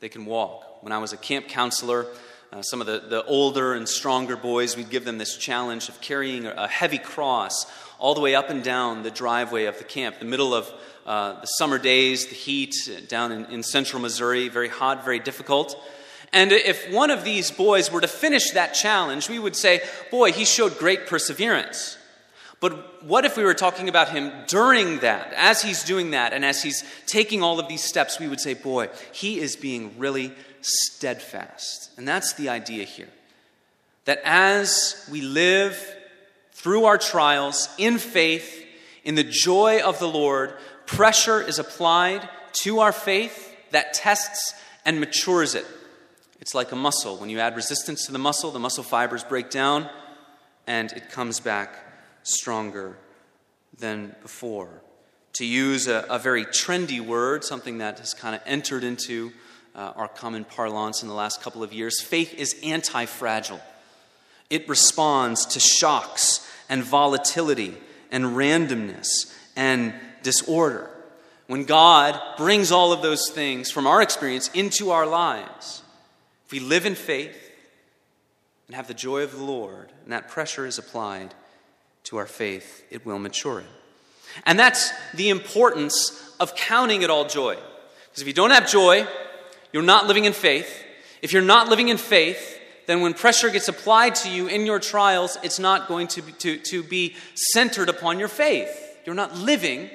they 0.01 0.11
can 0.11 0.27
walk. 0.27 0.83
When 0.83 0.93
I 0.93 0.99
was 0.99 1.15
a 1.15 1.17
camp 1.17 1.49
counselor, 1.49 2.07
uh, 2.53 2.61
some 2.61 2.83
of 2.83 2.87
the, 2.87 2.99
the 2.99 3.25
older 3.25 3.73
and 3.73 3.89
stronger 3.89 4.37
boys, 4.37 4.77
we'd 4.77 4.91
give 4.91 5.07
them 5.07 5.17
this 5.17 5.39
challenge 5.39 5.89
of 5.89 5.99
carrying 6.03 6.45
a 6.45 6.69
heavy 6.69 6.99
cross 6.99 7.65
all 7.99 8.15
the 8.15 8.21
way 8.21 8.35
up 8.35 8.51
and 8.51 8.63
down 8.63 9.03
the 9.03 9.11
driveway 9.11 9.65
of 9.65 9.79
the 9.79 9.85
camp, 9.85 10.19
the 10.19 10.27
middle 10.27 10.55
of 10.55 10.71
uh, 11.07 11.41
the 11.41 11.47
summer 11.47 11.79
days, 11.79 12.27
the 12.27 12.35
heat 12.35 12.75
uh, 12.91 13.01
down 13.09 13.33
in, 13.33 13.47
in 13.47 13.63
central 13.63 14.03
Missouri, 14.03 14.49
very 14.49 14.69
hot, 14.69 15.03
very 15.03 15.19
difficult. 15.19 15.83
And 16.31 16.53
if 16.53 16.93
one 16.93 17.11
of 17.11 17.25
these 17.25 17.51
boys 17.51 17.91
were 17.91 18.03
to 18.03 18.09
finish 18.09 18.51
that 18.51 18.75
challenge, 18.75 19.31
we 19.31 19.39
would 19.39 19.57
say, 19.57 19.81
Boy, 20.11 20.33
he 20.33 20.45
showed 20.45 20.77
great 20.77 21.07
perseverance. 21.07 21.96
But 22.69 23.05
what 23.05 23.25
if 23.25 23.37
we 23.37 23.45
were 23.45 23.55
talking 23.55 23.89
about 23.89 24.09
him 24.09 24.33
during 24.49 24.99
that, 24.99 25.33
as 25.35 25.63
he's 25.63 25.85
doing 25.85 26.11
that, 26.11 26.33
and 26.33 26.45
as 26.45 26.65
he's 26.65 26.83
taking 27.07 27.41
all 27.41 27.61
of 27.61 27.69
these 27.69 27.85
steps, 27.85 28.19
we 28.19 28.27
would 28.27 28.41
say, 28.41 28.55
boy, 28.55 28.89
he 29.13 29.39
is 29.39 29.55
being 29.55 29.97
really 29.99 30.33
steadfast. 30.63 31.93
And 31.97 32.09
that's 32.09 32.33
the 32.33 32.49
idea 32.49 32.83
here. 32.83 33.09
That 34.05 34.21
as 34.25 35.09
we 35.13 35.21
live 35.21 35.81
through 36.55 36.87
our 36.87 36.99
trials 36.99 37.69
in 37.79 37.99
faith, 37.99 38.67
in 39.05 39.15
the 39.15 39.23
joy 39.23 39.81
of 39.81 40.01
the 40.01 40.09
Lord, 40.09 40.55
pressure 40.87 41.41
is 41.41 41.61
applied 41.61 42.29
to 42.65 42.81
our 42.81 42.91
faith 42.91 43.55
that 43.71 43.95
tests 43.95 44.55
and 44.85 44.99
matures 44.99 45.55
it. 45.55 45.67
It's 46.41 46.53
like 46.53 46.73
a 46.73 46.77
muscle. 46.77 47.17
When 47.17 47.31
you 47.31 47.39
add 47.39 47.55
resistance 47.55 48.07
to 48.07 48.13
the 48.13 48.19
muscle, 48.19 48.51
the 48.51 48.59
muscle 48.59 48.83
fibers 48.83 49.23
break 49.23 49.51
down 49.51 49.89
and 50.67 50.91
it 50.91 51.13
comes 51.13 51.39
back 51.39 51.86
stronger 52.27 52.97
than 53.79 54.15
before. 54.23 54.83
To 55.35 55.45
use 55.45 55.87
a, 55.87 56.05
a 56.09 56.19
very 56.19 56.45
trendy 56.45 57.01
word, 57.01 57.45
something 57.45 57.79
that 57.79 57.99
has 57.99 58.15
kind 58.15 58.35
of 58.35 58.41
entered 58.47 58.85
into 58.85 59.33
uh, 59.75 59.93
our 59.95 60.09
common 60.09 60.45
parlance 60.45 61.03
in 61.03 61.09
the 61.09 61.15
last 61.15 61.43
couple 61.43 61.63
of 61.63 61.73
years, 61.73 62.01
faith 62.01 62.35
is 62.35 62.57
anti 62.63 63.07
fragile. 63.07 63.61
It 64.49 64.69
responds 64.69 65.45
to 65.47 65.61
shocks 65.61 66.49
and 66.69 66.83
volatility 66.83 67.77
and 68.11 68.25
randomness 68.25 69.07
and 69.55 69.95
disorder. 70.23 70.91
When 71.47 71.65
God 71.65 72.21
brings 72.37 72.73
all 72.73 72.93
of 72.93 73.03
those 73.03 73.31
things 73.31 73.71
from 73.71 73.87
our 73.87 74.03
experience 74.03 74.51
into 74.55 74.91
our 74.91 75.07
lives, 75.07 75.83
if 76.47 76.53
we 76.53 76.61
live 76.61 76.87
in 76.87 76.95
faith 76.95 77.53
and 78.67 78.75
have 78.75 78.89
the 78.89 78.95
joy 78.95 79.23
of 79.23 79.37
the 79.37 79.45
Lord, 79.45 79.93
and 80.05 80.13
that 80.13 80.29
pressure 80.29 80.67
is 80.67 80.79
applied, 80.79 81.35
to 82.07 82.17
our 82.17 82.27
faith, 82.27 82.85
it 82.91 83.05
will 83.05 83.19
mature 83.19 83.61
it. 83.61 83.67
And 84.45 84.59
that's 84.59 84.93
the 85.15 85.29
importance 85.29 86.35
of 86.39 86.55
counting 86.55 87.03
it 87.03 87.11
all 87.11 87.27
joy. 87.27 87.55
Because 87.55 88.23
if 88.23 88.27
you 88.27 88.33
don't 88.33 88.51
have 88.51 88.69
joy, 88.69 89.07
you're 89.73 89.83
not 89.83 90.07
living 90.07 90.25
in 90.25 90.33
faith. 90.33 90.85
If 91.23 91.33
you're 91.33 91.43
not 91.43 91.69
living 91.69 91.89
in 91.89 91.97
faith, 91.97 92.61
then 92.87 93.01
when 93.01 93.15
pressure 93.15 93.51
gets 93.51 93.69
applied 93.69 94.15
to 94.17 94.31
you 94.31 94.47
in 94.47 94.67
your 94.67 94.79
trials, 94.79 95.39
it's 95.43 95.59
not 95.59 95.89
going 95.89 96.07
to 96.09 96.23
be, 96.23 96.33
to, 96.33 96.59
to 96.59 96.83
be 96.83 97.17
centered 97.35 97.89
upon 97.89 98.19
your 98.19 98.29
faith. 98.29 98.99
You're 99.05 99.15
not 99.15 99.37
living 99.37 99.91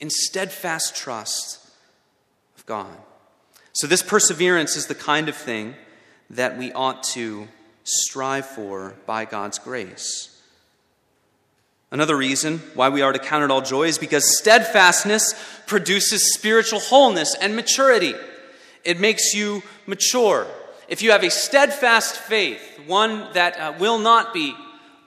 in 0.00 0.10
steadfast 0.10 0.96
trust 0.96 1.58
of 2.58 2.66
God. 2.66 2.96
So, 3.72 3.86
this 3.86 4.02
perseverance 4.02 4.76
is 4.76 4.86
the 4.86 4.94
kind 4.94 5.28
of 5.28 5.36
thing 5.36 5.76
that 6.30 6.58
we 6.58 6.72
ought 6.72 7.02
to 7.02 7.48
strive 7.84 8.46
for 8.46 8.96
by 9.06 9.24
God's 9.24 9.58
grace. 9.58 10.39
Another 11.92 12.16
reason 12.16 12.58
why 12.74 12.88
we 12.88 13.02
are 13.02 13.12
to 13.12 13.18
count 13.18 13.42
it 13.42 13.50
all 13.50 13.62
joy 13.62 13.88
is 13.88 13.98
because 13.98 14.38
steadfastness 14.38 15.34
produces 15.66 16.34
spiritual 16.34 16.78
wholeness 16.78 17.34
and 17.34 17.56
maturity. 17.56 18.14
It 18.84 19.00
makes 19.00 19.34
you 19.34 19.62
mature. 19.86 20.46
If 20.88 21.02
you 21.02 21.10
have 21.10 21.24
a 21.24 21.30
steadfast 21.30 22.16
faith, 22.16 22.60
one 22.86 23.32
that 23.32 23.58
uh, 23.58 23.72
will 23.78 23.98
not 23.98 24.32
be 24.32 24.54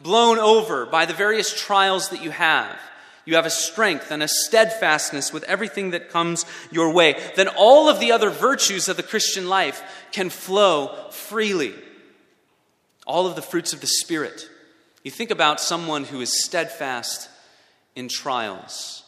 blown 0.01 0.39
over 0.39 0.85
by 0.85 1.05
the 1.05 1.13
various 1.13 1.53
trials 1.57 2.09
that 2.09 2.21
you 2.21 2.31
have, 2.31 2.77
you 3.25 3.35
have 3.35 3.45
a 3.45 3.49
strength 3.49 4.11
and 4.11 4.21
a 4.21 4.27
steadfastness 4.27 5.31
with 5.31 5.43
everything 5.45 5.91
that 5.91 6.09
comes 6.09 6.45
your 6.69 6.91
way, 6.91 7.15
then 7.37 7.47
all 7.47 7.87
of 7.87 8.01
the 8.01 8.11
other 8.11 8.29
virtues 8.29 8.89
of 8.89 8.97
the 8.97 9.03
Christian 9.03 9.47
life 9.47 9.81
can 10.11 10.29
flow 10.29 11.09
freely. 11.11 11.73
All 13.07 13.25
of 13.25 13.37
the 13.37 13.41
fruits 13.41 13.71
of 13.71 13.79
the 13.79 13.87
Spirit 13.87 14.49
you 15.03 15.11
think 15.11 15.31
about 15.31 15.59
someone 15.59 16.05
who 16.05 16.21
is 16.21 16.43
steadfast 16.43 17.29
in 17.95 18.07
trials 18.07 19.03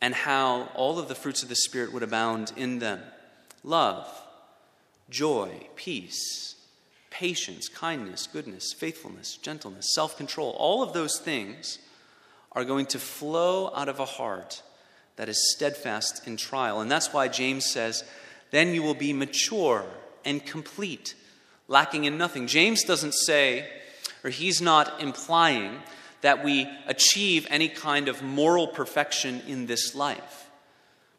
and 0.00 0.14
how 0.14 0.68
all 0.74 0.98
of 0.98 1.08
the 1.08 1.14
fruits 1.14 1.42
of 1.42 1.48
the 1.48 1.56
Spirit 1.56 1.92
would 1.92 2.02
abound 2.02 2.52
in 2.56 2.78
them 2.78 3.00
love, 3.62 4.08
joy, 5.10 5.50
peace, 5.76 6.54
patience, 7.10 7.68
kindness, 7.68 8.26
goodness, 8.26 8.72
faithfulness, 8.72 9.36
gentleness, 9.36 9.94
self 9.94 10.16
control. 10.16 10.50
All 10.58 10.82
of 10.82 10.92
those 10.92 11.18
things 11.18 11.78
are 12.52 12.64
going 12.64 12.86
to 12.86 12.98
flow 12.98 13.70
out 13.74 13.88
of 13.88 14.00
a 14.00 14.04
heart 14.04 14.62
that 15.16 15.28
is 15.28 15.52
steadfast 15.54 16.26
in 16.26 16.36
trial. 16.36 16.80
And 16.80 16.90
that's 16.90 17.12
why 17.12 17.28
James 17.28 17.70
says, 17.70 18.04
then 18.50 18.74
you 18.74 18.82
will 18.82 18.94
be 18.94 19.12
mature 19.12 19.84
and 20.24 20.44
complete, 20.44 21.14
lacking 21.68 22.04
in 22.04 22.16
nothing. 22.16 22.46
James 22.46 22.84
doesn't 22.84 23.14
say, 23.14 23.66
or 24.26 24.30
he's 24.30 24.60
not 24.60 25.00
implying 25.00 25.80
that 26.20 26.44
we 26.44 26.68
achieve 26.88 27.46
any 27.48 27.68
kind 27.68 28.08
of 28.08 28.24
moral 28.24 28.66
perfection 28.66 29.40
in 29.46 29.66
this 29.66 29.94
life. 29.94 30.50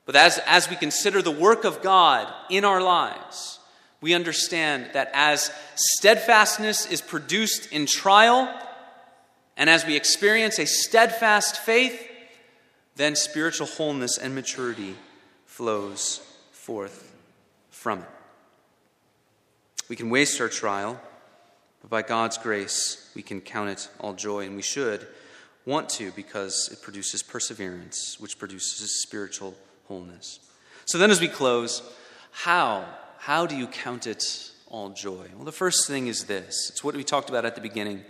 But 0.05 0.17
as, 0.17 0.39
as 0.45 0.69
we 0.69 0.75
consider 0.75 1.21
the 1.21 1.31
work 1.31 1.63
of 1.63 1.81
God 1.81 2.27
in 2.49 2.65
our 2.65 2.81
lives, 2.81 3.59
we 4.01 4.13
understand 4.13 4.89
that 4.91 5.09
as 5.13 5.51
steadfastness 5.75 6.85
is 6.85 6.99
produced 6.99 7.71
in 7.71 7.85
trial, 7.85 8.53
and 9.55 9.69
as 9.69 9.85
we 9.85 9.95
experience 9.95 10.59
a 10.59 10.65
steadfast 10.65 11.61
faith, 11.61 12.11
then 12.97 13.15
spiritual 13.15 13.67
wholeness 13.67 14.17
and 14.17 14.35
maturity 14.35 14.97
flows 15.45 16.19
forth 16.51 17.15
from 17.69 17.99
it. 17.99 18.09
We 19.87 19.95
can 19.95 20.09
waste 20.09 20.41
our 20.41 20.49
trial, 20.49 20.99
but 21.87 22.03
by 22.03 22.07
God's 22.07 22.37
grace, 22.37 23.09
we 23.15 23.21
can 23.21 23.39
count 23.39 23.69
it 23.69 23.87
all 24.01 24.13
joy, 24.13 24.45
and 24.45 24.57
we 24.57 24.61
should 24.61 25.07
want 25.65 25.87
to 25.87 26.11
because 26.11 26.69
it 26.69 26.81
produces 26.81 27.23
perseverance, 27.23 28.19
which 28.19 28.37
produces 28.37 29.01
spiritual 29.01 29.55
wholeness. 29.87 30.39
So 30.83 30.97
then, 30.97 31.11
as 31.11 31.21
we 31.21 31.29
close, 31.29 31.81
how? 32.31 32.85
How 33.19 33.45
do 33.45 33.55
you 33.55 33.67
count 33.67 34.05
it 34.05 34.51
all 34.67 34.89
joy? 34.89 35.27
Well, 35.33 35.45
the 35.45 35.53
first 35.53 35.87
thing 35.87 36.07
is 36.07 36.25
this 36.25 36.69
it's 36.69 36.83
what 36.83 36.93
we 36.93 37.05
talked 37.05 37.29
about 37.29 37.45
at 37.45 37.55
the 37.55 37.61
beginning. 37.61 38.01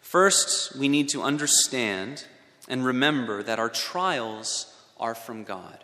First, 0.00 0.76
we 0.76 0.88
need 0.88 1.08
to 1.08 1.22
understand 1.22 2.24
and 2.68 2.84
remember 2.84 3.42
that 3.42 3.58
our 3.58 3.68
trials 3.68 4.72
are 5.00 5.16
from 5.16 5.42
God. 5.42 5.82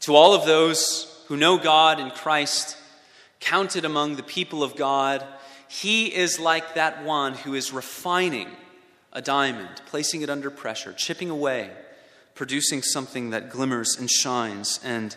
To 0.00 0.16
all 0.16 0.34
of 0.34 0.44
those 0.44 1.24
who 1.28 1.36
know 1.36 1.56
God 1.56 2.00
in 2.00 2.10
Christ, 2.10 2.76
counted 3.38 3.84
among 3.84 4.16
the 4.16 4.24
people 4.24 4.64
of 4.64 4.74
God, 4.74 5.24
he 5.72 6.12
is 6.12 6.40
like 6.40 6.74
that 6.74 7.04
one 7.04 7.32
who 7.32 7.54
is 7.54 7.72
refining 7.72 8.48
a 9.12 9.22
diamond, 9.22 9.80
placing 9.86 10.22
it 10.22 10.28
under 10.28 10.50
pressure, 10.50 10.92
chipping 10.92 11.30
away, 11.30 11.70
producing 12.34 12.82
something 12.82 13.30
that 13.30 13.50
glimmers 13.50 13.96
and 13.96 14.10
shines 14.10 14.80
and 14.82 15.14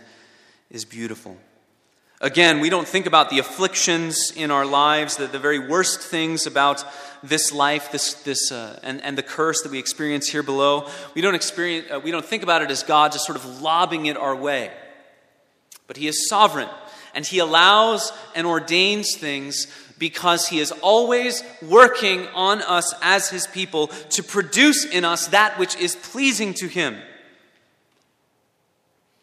is 0.70 0.86
beautiful. 0.86 1.38
Again, 2.22 2.60
we 2.60 2.70
don't 2.70 2.88
think 2.88 3.08
about 3.08 3.32
the 3.32 3.40
afflictions 3.40 4.32
in 4.36 4.52
our 4.52 4.64
lives, 4.64 5.18
the, 5.18 5.26
the 5.26 5.40
very 5.40 5.58
worst 5.58 6.02
things 6.02 6.46
about 6.46 6.86
this 7.24 7.52
life, 7.52 7.92
this, 7.92 8.14
this, 8.22 8.52
uh, 8.52 8.80
and, 8.84 9.02
and 9.02 9.18
the 9.18 9.24
curse 9.24 9.64
that 9.64 9.72
we 9.72 9.80
experience 9.80 10.30
here 10.30 10.44
below. 10.44 10.88
We 11.16 11.22
don't, 11.22 11.34
experience, 11.34 11.88
uh, 11.92 12.00
we 12.00 12.12
don't 12.12 12.24
think 12.24 12.44
about 12.44 12.62
it 12.62 12.70
as 12.70 12.84
God 12.84 13.12
just 13.12 13.26
sort 13.26 13.40
of 13.40 13.64
lobbing 13.64 14.06
it 14.06 14.18
our 14.18 14.36
way. 14.36 14.70
But 15.88 15.98
He 15.98 16.08
is 16.08 16.30
sovereign 16.30 16.70
and 17.14 17.26
He 17.26 17.40
allows 17.40 18.12
and 18.36 18.46
ordains 18.48 19.16
things 19.16 19.68
because 20.04 20.50
He 20.50 20.60
is 20.60 20.74
always 20.82 21.42
working 21.62 22.28
on 22.36 22.62
us 22.62 22.94
as 23.02 23.30
His 23.30 23.48
people 23.48 23.88
to 23.88 24.22
produce 24.22 24.84
in 24.84 25.06
us 25.06 25.28
that 25.28 25.58
which 25.58 25.78
is 25.78 25.96
pleasing 25.96 26.54
to 26.56 26.68
Him. 26.68 26.98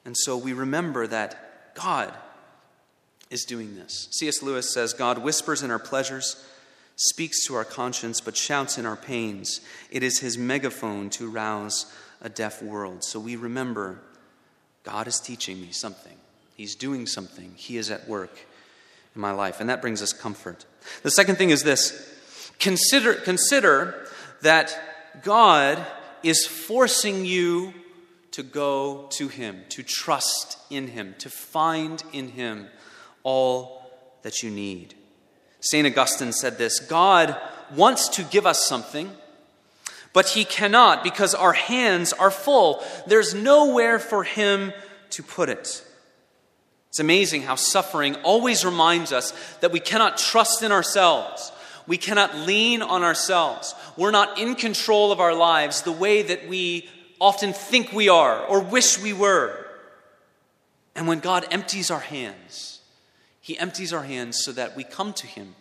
And 0.06 0.16
so 0.16 0.38
we 0.38 0.54
remember 0.54 1.06
that 1.06 1.74
God 1.74 2.14
is 3.28 3.44
doing 3.44 3.74
this. 3.74 4.08
C.S. 4.12 4.42
Lewis 4.42 4.72
says 4.72 4.94
God 4.94 5.18
whispers 5.18 5.62
in 5.62 5.70
our 5.70 5.78
pleasures, 5.78 6.42
speaks 6.96 7.44
to 7.44 7.56
our 7.56 7.66
conscience, 7.66 8.22
but 8.22 8.34
shouts 8.34 8.78
in 8.78 8.86
our 8.86 8.96
pains. 8.96 9.60
It 9.90 10.02
is 10.02 10.20
His 10.20 10.38
megaphone 10.38 11.10
to 11.10 11.28
rouse 11.28 11.92
a 12.22 12.30
deaf 12.30 12.62
world. 12.62 13.04
So 13.04 13.20
we 13.20 13.36
remember 13.36 14.00
God 14.84 15.06
is 15.06 15.20
teaching 15.20 15.60
me 15.60 15.72
something. 15.72 16.16
He's 16.56 16.74
doing 16.74 17.06
something. 17.06 17.52
He 17.54 17.76
is 17.76 17.90
at 17.90 18.08
work 18.08 18.46
in 19.14 19.20
my 19.20 19.32
life. 19.32 19.60
And 19.60 19.68
that 19.68 19.82
brings 19.82 20.00
us 20.00 20.14
comfort. 20.14 20.64
The 21.02 21.10
second 21.10 21.36
thing 21.36 21.50
is 21.50 21.62
this 21.62 22.10
consider, 22.58 23.14
consider 23.14 24.06
that 24.42 25.22
God 25.22 25.84
is 26.22 26.46
forcing 26.46 27.24
you 27.24 27.74
to 28.32 28.42
go 28.42 29.08
to 29.12 29.28
Him, 29.28 29.62
to 29.70 29.82
trust 29.82 30.58
in 30.70 30.88
Him, 30.88 31.14
to 31.18 31.28
find 31.30 32.02
in 32.12 32.28
Him 32.28 32.68
all 33.22 33.90
that 34.22 34.42
you 34.42 34.50
need. 34.50 34.94
St. 35.60 35.86
Augustine 35.86 36.32
said 36.32 36.58
this 36.58 36.78
God 36.78 37.36
wants 37.74 38.08
to 38.10 38.22
give 38.24 38.46
us 38.46 38.66
something, 38.66 39.10
but 40.12 40.28
He 40.28 40.44
cannot 40.44 41.02
because 41.02 41.34
our 41.34 41.52
hands 41.52 42.12
are 42.12 42.30
full. 42.30 42.82
There's 43.06 43.34
nowhere 43.34 43.98
for 43.98 44.24
Him 44.24 44.72
to 45.10 45.22
put 45.22 45.48
it. 45.48 45.84
It's 46.90 46.98
amazing 46.98 47.42
how 47.42 47.54
suffering 47.54 48.16
always 48.16 48.64
reminds 48.64 49.12
us 49.12 49.32
that 49.60 49.70
we 49.70 49.78
cannot 49.78 50.18
trust 50.18 50.62
in 50.62 50.72
ourselves. 50.72 51.52
We 51.86 51.96
cannot 51.96 52.34
lean 52.36 52.82
on 52.82 53.04
ourselves. 53.04 53.76
We're 53.96 54.10
not 54.10 54.38
in 54.38 54.56
control 54.56 55.12
of 55.12 55.20
our 55.20 55.34
lives 55.34 55.82
the 55.82 55.92
way 55.92 56.22
that 56.22 56.48
we 56.48 56.88
often 57.20 57.52
think 57.52 57.92
we 57.92 58.08
are 58.08 58.44
or 58.44 58.60
wish 58.60 59.00
we 59.00 59.12
were. 59.12 59.66
And 60.96 61.06
when 61.06 61.20
God 61.20 61.46
empties 61.52 61.92
our 61.92 62.00
hands, 62.00 62.80
He 63.40 63.56
empties 63.56 63.92
our 63.92 64.02
hands 64.02 64.42
so 64.42 64.50
that 64.52 64.74
we 64.74 64.82
come 64.82 65.12
to 65.12 65.28
Him 65.28 65.54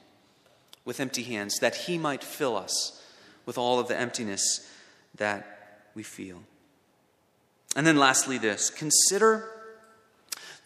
with 0.84 1.00
empty 1.00 1.22
hands, 1.22 1.60
that 1.60 1.76
He 1.76 2.00
might 2.00 2.24
fill 2.24 2.58
us 2.58 3.04
with 3.46 3.60
all 3.60 3.80
of 3.80 3.88
the 3.88 4.00
emptiness 4.00 4.68
that 5.14 5.86
we 5.94 6.02
feel. 6.02 6.42
And 7.76 7.86
then, 7.86 7.98
lastly, 7.98 8.40
this 8.40 8.72
consider 8.72 9.52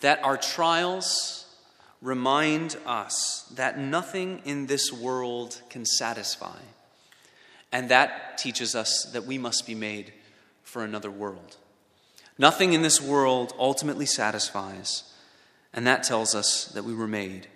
that 0.04 0.22
our 0.22 0.36
trials 0.36 1.46
remind 2.02 2.76
us 2.86 3.50
that 3.56 3.80
nothing 3.80 4.42
in 4.44 4.68
this 4.68 4.92
world 4.92 5.62
can 5.70 5.86
satisfy. 5.86 6.60
And 7.72 7.88
that 7.88 8.38
teaches 8.38 8.76
us 8.76 9.06
that 9.14 9.26
we 9.26 9.38
must 9.38 9.66
be 9.66 9.76
made 9.76 10.12
for 10.62 10.84
another 10.84 11.10
world. 11.10 11.56
Nothing 12.38 12.74
in 12.74 12.82
this 12.82 13.00
world 13.00 13.54
ultimately 13.58 14.06
satisfies, 14.06 15.04
and 15.74 15.88
that 15.88 16.04
tells 16.04 16.36
us 16.36 16.66
that 16.66 16.84
we 16.84 16.94
were 16.94 17.08
made 17.08 17.48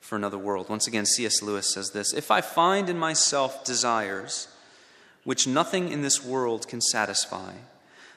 for 0.00 0.16
another 0.16 0.38
world. 0.38 0.70
Once 0.70 0.86
again, 0.86 1.04
C.S. 1.04 1.42
Lewis 1.42 1.74
says 1.74 1.90
this 1.90 2.14
If 2.14 2.30
I 2.30 2.40
find 2.40 2.88
in 2.88 2.98
myself 2.98 3.64
desires 3.64 4.48
which 5.24 5.46
nothing 5.46 5.90
in 5.90 6.00
this 6.00 6.24
world 6.24 6.66
can 6.66 6.80
satisfy, 6.80 7.52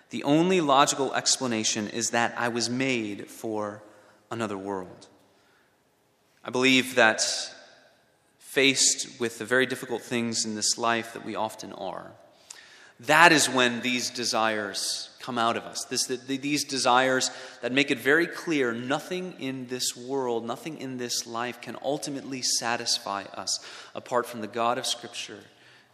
the 0.09 0.23
only 0.23 0.61
logical 0.61 1.13
explanation 1.13 1.87
is 1.87 2.11
that 2.11 2.33
I 2.37 2.49
was 2.49 2.69
made 2.69 3.27
for 3.27 3.81
another 4.31 4.57
world. 4.57 5.07
I 6.43 6.51
believe 6.51 6.95
that 6.95 7.21
faced 8.37 9.19
with 9.19 9.39
the 9.39 9.45
very 9.45 9.65
difficult 9.65 10.01
things 10.01 10.45
in 10.45 10.55
this 10.55 10.77
life 10.77 11.13
that 11.13 11.25
we 11.25 11.35
often 11.35 11.73
are, 11.73 12.11
that 13.01 13.31
is 13.31 13.49
when 13.49 13.81
these 13.81 14.09
desires 14.09 15.09
come 15.19 15.37
out 15.37 15.57
of 15.57 15.63
us. 15.63 15.83
This, 15.85 16.05
the, 16.05 16.37
these 16.37 16.63
desires 16.63 17.31
that 17.61 17.73
make 17.73 17.89
it 17.89 17.99
very 17.99 18.27
clear 18.27 18.73
nothing 18.73 19.33
in 19.39 19.67
this 19.67 19.97
world, 19.97 20.45
nothing 20.45 20.77
in 20.77 20.97
this 20.97 21.25
life 21.25 21.59
can 21.61 21.75
ultimately 21.81 22.43
satisfy 22.43 23.23
us 23.23 23.59
apart 23.95 24.27
from 24.27 24.41
the 24.41 24.47
God 24.47 24.77
of 24.77 24.85
Scripture 24.85 25.39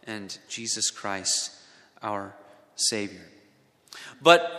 and 0.06 0.36
Jesus 0.48 0.90
Christ, 0.90 1.50
our 2.02 2.34
Savior. 2.76 3.31
But 4.22 4.50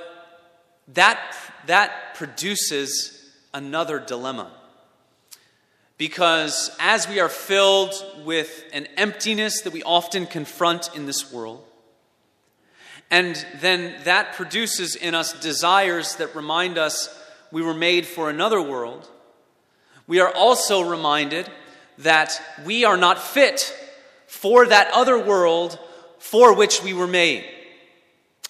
that, 0.89 1.36
that 1.67 2.15
produces 2.15 3.32
another 3.54 3.99
dilemma. 3.99 4.52
Because 5.97 6.76
as 6.80 7.08
we 7.08 7.19
are 7.19 7.30
filled 7.30 7.93
with 8.26 8.65
an 8.73 8.88
emptiness 8.97 9.62
that 9.62 9.73
we 9.73 9.84
often 9.84 10.26
confront 10.26 10.93
in 10.95 11.06
this 11.06 11.32
world, 11.32 11.63
and 13.10 13.45
then 13.62 13.95
that 14.06 14.34
produces 14.34 14.95
in 14.95 15.13
us 15.13 15.39
desires 15.39 16.15
that 16.15 16.36
remind 16.36 16.78
us 16.78 17.15
we 17.52 17.62
were 17.62 17.76
made 17.76 18.08
for 18.08 18.30
another 18.30 18.62
world, 18.62 19.08
we 20.08 20.19
are 20.19 20.34
also 20.34 20.82
reminded 20.82 21.49
that 21.99 22.41
we 22.65 22.84
are 22.84 22.97
not 22.97 23.19
fit 23.19 23.73
for 24.28 24.65
that 24.65 24.91
other 24.93 25.17
world 25.17 25.78
for 26.17 26.56
which 26.56 26.82
we 26.82 26.93
were 26.93 27.08
made. 27.08 27.45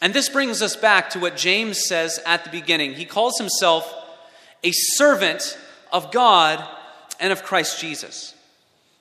And 0.03 0.13
this 0.13 0.27
brings 0.27 0.61
us 0.61 0.75
back 0.75 1.11
to 1.11 1.19
what 1.19 1.37
James 1.37 1.87
says 1.87 2.19
at 2.25 2.43
the 2.43 2.49
beginning. 2.49 2.93
He 2.93 3.05
calls 3.05 3.37
himself 3.37 3.89
a 4.61 4.73
servant 4.73 5.57
of 5.93 6.11
God 6.11 6.61
and 7.21 7.31
of 7.31 7.43
Christ 7.43 7.79
Jesus. 7.79 8.35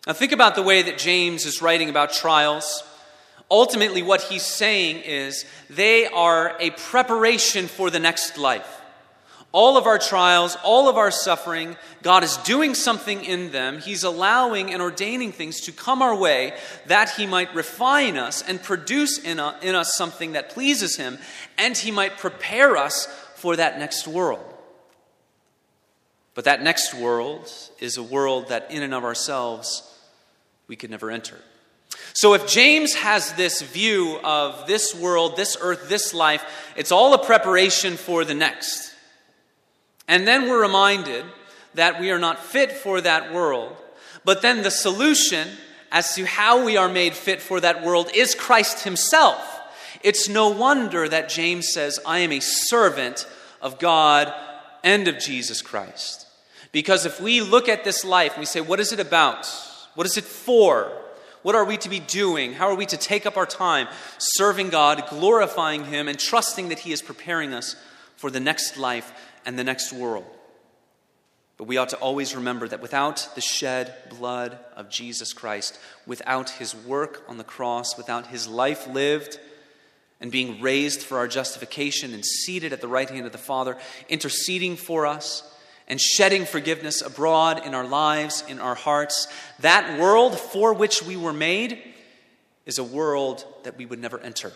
Now, 0.07 0.13
think 0.13 0.31
about 0.31 0.55
the 0.55 0.63
way 0.63 0.81
that 0.83 0.99
James 0.99 1.45
is 1.45 1.61
writing 1.61 1.91
about 1.91 2.13
trials. 2.13 2.85
Ultimately, 3.51 4.05
what 4.05 4.23
he's 4.23 4.45
saying 4.45 4.99
is 4.99 5.45
they 5.69 6.07
are 6.07 6.57
a 6.61 6.71
preparation 6.71 7.67
for 7.67 7.91
the 7.91 7.99
next 7.99 8.39
life 8.39 8.82
all 9.53 9.77
of 9.77 9.87
our 9.87 9.99
trials, 9.99 10.57
all 10.65 10.89
of 10.89 10.97
our 10.97 11.11
suffering, 11.11 11.77
God 12.03 12.25
is 12.25 12.39
doing 12.39 12.75
something 12.75 13.23
in 13.23 13.53
them. 13.53 13.79
He's 13.79 14.03
allowing 14.03 14.73
and 14.73 14.81
ordaining 14.81 15.31
things 15.31 15.61
to 15.63 15.73
come 15.73 16.01
our 16.01 16.17
way 16.17 16.55
that 16.87 17.11
He 17.11 17.27
might 17.27 17.55
refine 17.55 18.17
us 18.17 18.43
and 18.43 18.63
produce 18.63 19.19
uh, 19.25 19.55
in, 19.61 19.75
us 19.75 19.95
something 19.95 20.33
that 20.33 20.51
pleases 20.51 20.97
Him, 20.97 21.19
and 21.59 21.77
He 21.77 21.91
might 21.91 22.17
prepare 22.17 22.79
us 22.79 23.07
for 23.37 23.55
that 23.57 23.79
next 23.79 24.09
world. 24.09 24.43
But 26.35 26.45
that 26.45 26.63
next 26.63 26.95
world 26.95 27.53
is 27.79 27.99
a 27.99 28.03
world 28.03 28.49
that, 28.49 28.71
in 28.71 28.83
and 28.83 28.95
of 28.95 29.05
ourselves, 29.05 29.87
we 30.67 30.77
could 30.77 30.91
never 30.91 31.11
enter. 31.11 31.37
So, 32.15 32.33
if 32.33 32.47
James 32.47 32.95
has 32.95 33.35
this 33.35 33.61
view 33.61 34.19
of 34.25 34.67
this 34.67 34.95
world, 34.95 35.37
this 35.37 35.59
earth, 35.61 35.91
this 35.91 36.15
life, 36.15 36.43
it's 36.75 36.91
all 36.91 37.13
a 37.13 37.23
preparation 37.23 37.99
for 37.99 38.25
the 38.25 38.33
next. 38.33 38.92
And 40.09 40.27
then 40.27 40.49
we're 40.49 40.63
reminded 40.63 41.25
that 41.75 42.01
we 42.01 42.11
are 42.11 42.19
not 42.19 42.39
fit 42.39 42.73
for 42.73 43.01
that 43.01 43.33
world. 43.33 43.77
But 44.25 44.43
then 44.43 44.63
the 44.63 44.71
solution 44.71 45.49
as 45.91 46.15
to 46.15 46.25
how 46.25 46.65
we 46.65 46.77
are 46.77 46.89
made 46.89 47.15
fit 47.15 47.41
for 47.41 47.61
that 47.61 47.85
world 47.85 48.11
is 48.15 48.35
Christ 48.35 48.85
Himself. 48.85 49.61
It's 50.03 50.29
no 50.29 50.49
wonder 50.49 51.09
that 51.09 51.29
James 51.29 51.73
says, 51.73 52.01
I 52.07 52.21
am 52.21 52.33
a 52.33 52.41
servant 52.41 53.27
of 53.61 53.79
God 53.79 54.33
and 54.83 55.07
of 55.07 55.19
Jesus 55.19 55.63
Christ. 55.63 56.27
Because 56.73 57.07
if 57.07 57.21
we 57.21 57.41
look 57.41 57.69
at 57.69 57.85
this 57.85 58.05
life 58.05 58.33
and 58.33 58.41
we 58.41 58.47
say, 58.47 58.61
what 58.61 58.81
is 58.81 58.93
it 58.93 59.01
about? 59.01 59.47
What 59.95 60.07
is 60.07 60.17
it 60.17 60.25
for? 60.25 60.91
What 61.43 61.55
are 61.55 61.65
we 61.65 61.77
to 61.79 61.89
be 61.89 62.01
doing? 62.01 62.55
How 62.55 62.69
are 62.69 62.75
we 62.75 62.87
to 62.87 62.97
take 62.97 63.27
up 63.27 63.37
our 63.37 63.47
time 63.47 63.89
serving 64.19 64.71
God, 64.71 65.05
glorifying 65.09 65.85
Him, 65.85 66.09
and 66.09 66.19
trusting 66.19 66.69
that 66.71 66.81
He 66.81 66.93
is 66.93 67.03
preparing 67.03 67.53
us 67.53 67.77
for 68.17 68.31
the 68.31 68.41
next 68.41 68.79
life 68.79 69.13
and 69.45 69.59
the 69.59 69.65
next 69.65 69.93
world? 69.93 70.27
But 71.57 71.65
we 71.65 71.77
ought 71.77 71.91
to 71.91 71.97
always 71.97 72.35
remember 72.35 72.67
that 72.67 72.83
without 72.83 73.29
the 73.35 73.41
shed 73.41 73.95
blood 74.11 74.59
of 74.75 74.89
Jesus 74.89 75.33
Christ, 75.33 75.79
without 76.07 76.51
His 76.51 76.75
work 76.75 77.25
on 77.29 77.39
the 77.39 77.45
cross, 77.45 77.97
without 77.97 78.29
His 78.29 78.49
life 78.49 78.87
lived, 78.89 79.39
and 80.21 80.31
being 80.31 80.61
raised 80.61 81.03
for 81.03 81.19
our 81.19 81.29
justification 81.29 82.15
and 82.15 82.25
seated 82.25 82.73
at 82.73 82.81
the 82.81 82.89
right 82.89 83.11
hand 83.11 83.27
of 83.27 83.33
the 83.33 83.39
Father, 83.39 83.77
interceding 84.09 84.77
for 84.77 85.07
us 85.07 85.43
and 85.89 86.01
shedding 86.01 86.45
forgiveness 86.45 87.03
abroad 87.03 87.67
in 87.67 87.75
our 87.75 87.87
lives, 87.87 88.45
in 88.49 88.61
our 88.61 88.77
hearts. 88.77 89.27
That 89.61 89.99
world 90.01 90.39
for 90.39 90.73
which 90.73 91.03
we 91.03 91.17
were 91.17 91.33
made 91.33 91.83
is 92.67 92.79
a 92.79 92.85
world 92.85 93.45
that 93.65 93.77
we 93.77 93.85
would 93.85 94.01
never 94.01 94.19
enter 94.21 94.53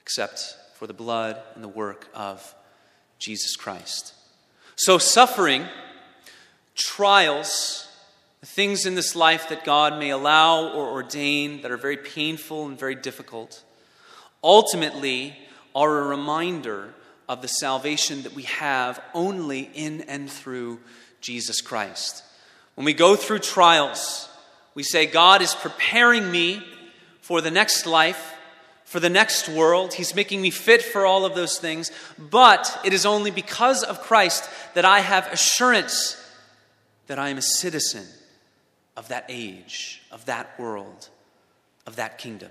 except 0.00 0.56
for 0.74 0.86
the 0.86 0.92
blood 0.92 1.40
and 1.54 1.64
the 1.64 1.68
work 1.68 2.08
of 2.14 2.54
Jesus 3.24 3.56
Christ. 3.56 4.12
So, 4.76 4.98
suffering, 4.98 5.64
trials, 6.74 7.88
things 8.44 8.84
in 8.84 8.96
this 8.96 9.16
life 9.16 9.48
that 9.48 9.64
God 9.64 9.98
may 9.98 10.10
allow 10.10 10.68
or 10.74 10.90
ordain 10.90 11.62
that 11.62 11.70
are 11.70 11.78
very 11.78 11.96
painful 11.96 12.66
and 12.66 12.78
very 12.78 12.94
difficult, 12.94 13.64
ultimately 14.42 15.34
are 15.74 16.00
a 16.00 16.06
reminder 16.06 16.92
of 17.26 17.40
the 17.40 17.48
salvation 17.48 18.24
that 18.24 18.34
we 18.34 18.42
have 18.42 19.00
only 19.14 19.70
in 19.72 20.02
and 20.02 20.30
through 20.30 20.80
Jesus 21.22 21.62
Christ. 21.62 22.22
When 22.74 22.84
we 22.84 22.92
go 22.92 23.16
through 23.16 23.38
trials, 23.38 24.28
we 24.74 24.82
say, 24.82 25.06
God 25.06 25.40
is 25.40 25.54
preparing 25.54 26.30
me 26.30 26.62
for 27.22 27.40
the 27.40 27.50
next 27.50 27.86
life, 27.86 28.33
for 28.84 29.00
the 29.00 29.10
next 29.10 29.48
world. 29.48 29.94
He's 29.94 30.14
making 30.14 30.40
me 30.40 30.50
fit 30.50 30.82
for 30.82 31.04
all 31.04 31.24
of 31.24 31.34
those 31.34 31.58
things. 31.58 31.90
But 32.18 32.80
it 32.84 32.92
is 32.92 33.06
only 33.06 33.30
because 33.30 33.82
of 33.82 34.00
Christ 34.00 34.48
that 34.74 34.84
I 34.84 35.00
have 35.00 35.26
assurance 35.32 36.20
that 37.06 37.18
I 37.18 37.28
am 37.28 37.38
a 37.38 37.42
citizen 37.42 38.06
of 38.96 39.08
that 39.08 39.26
age, 39.28 40.02
of 40.10 40.24
that 40.26 40.58
world, 40.58 41.08
of 41.86 41.96
that 41.96 42.18
kingdom. 42.18 42.50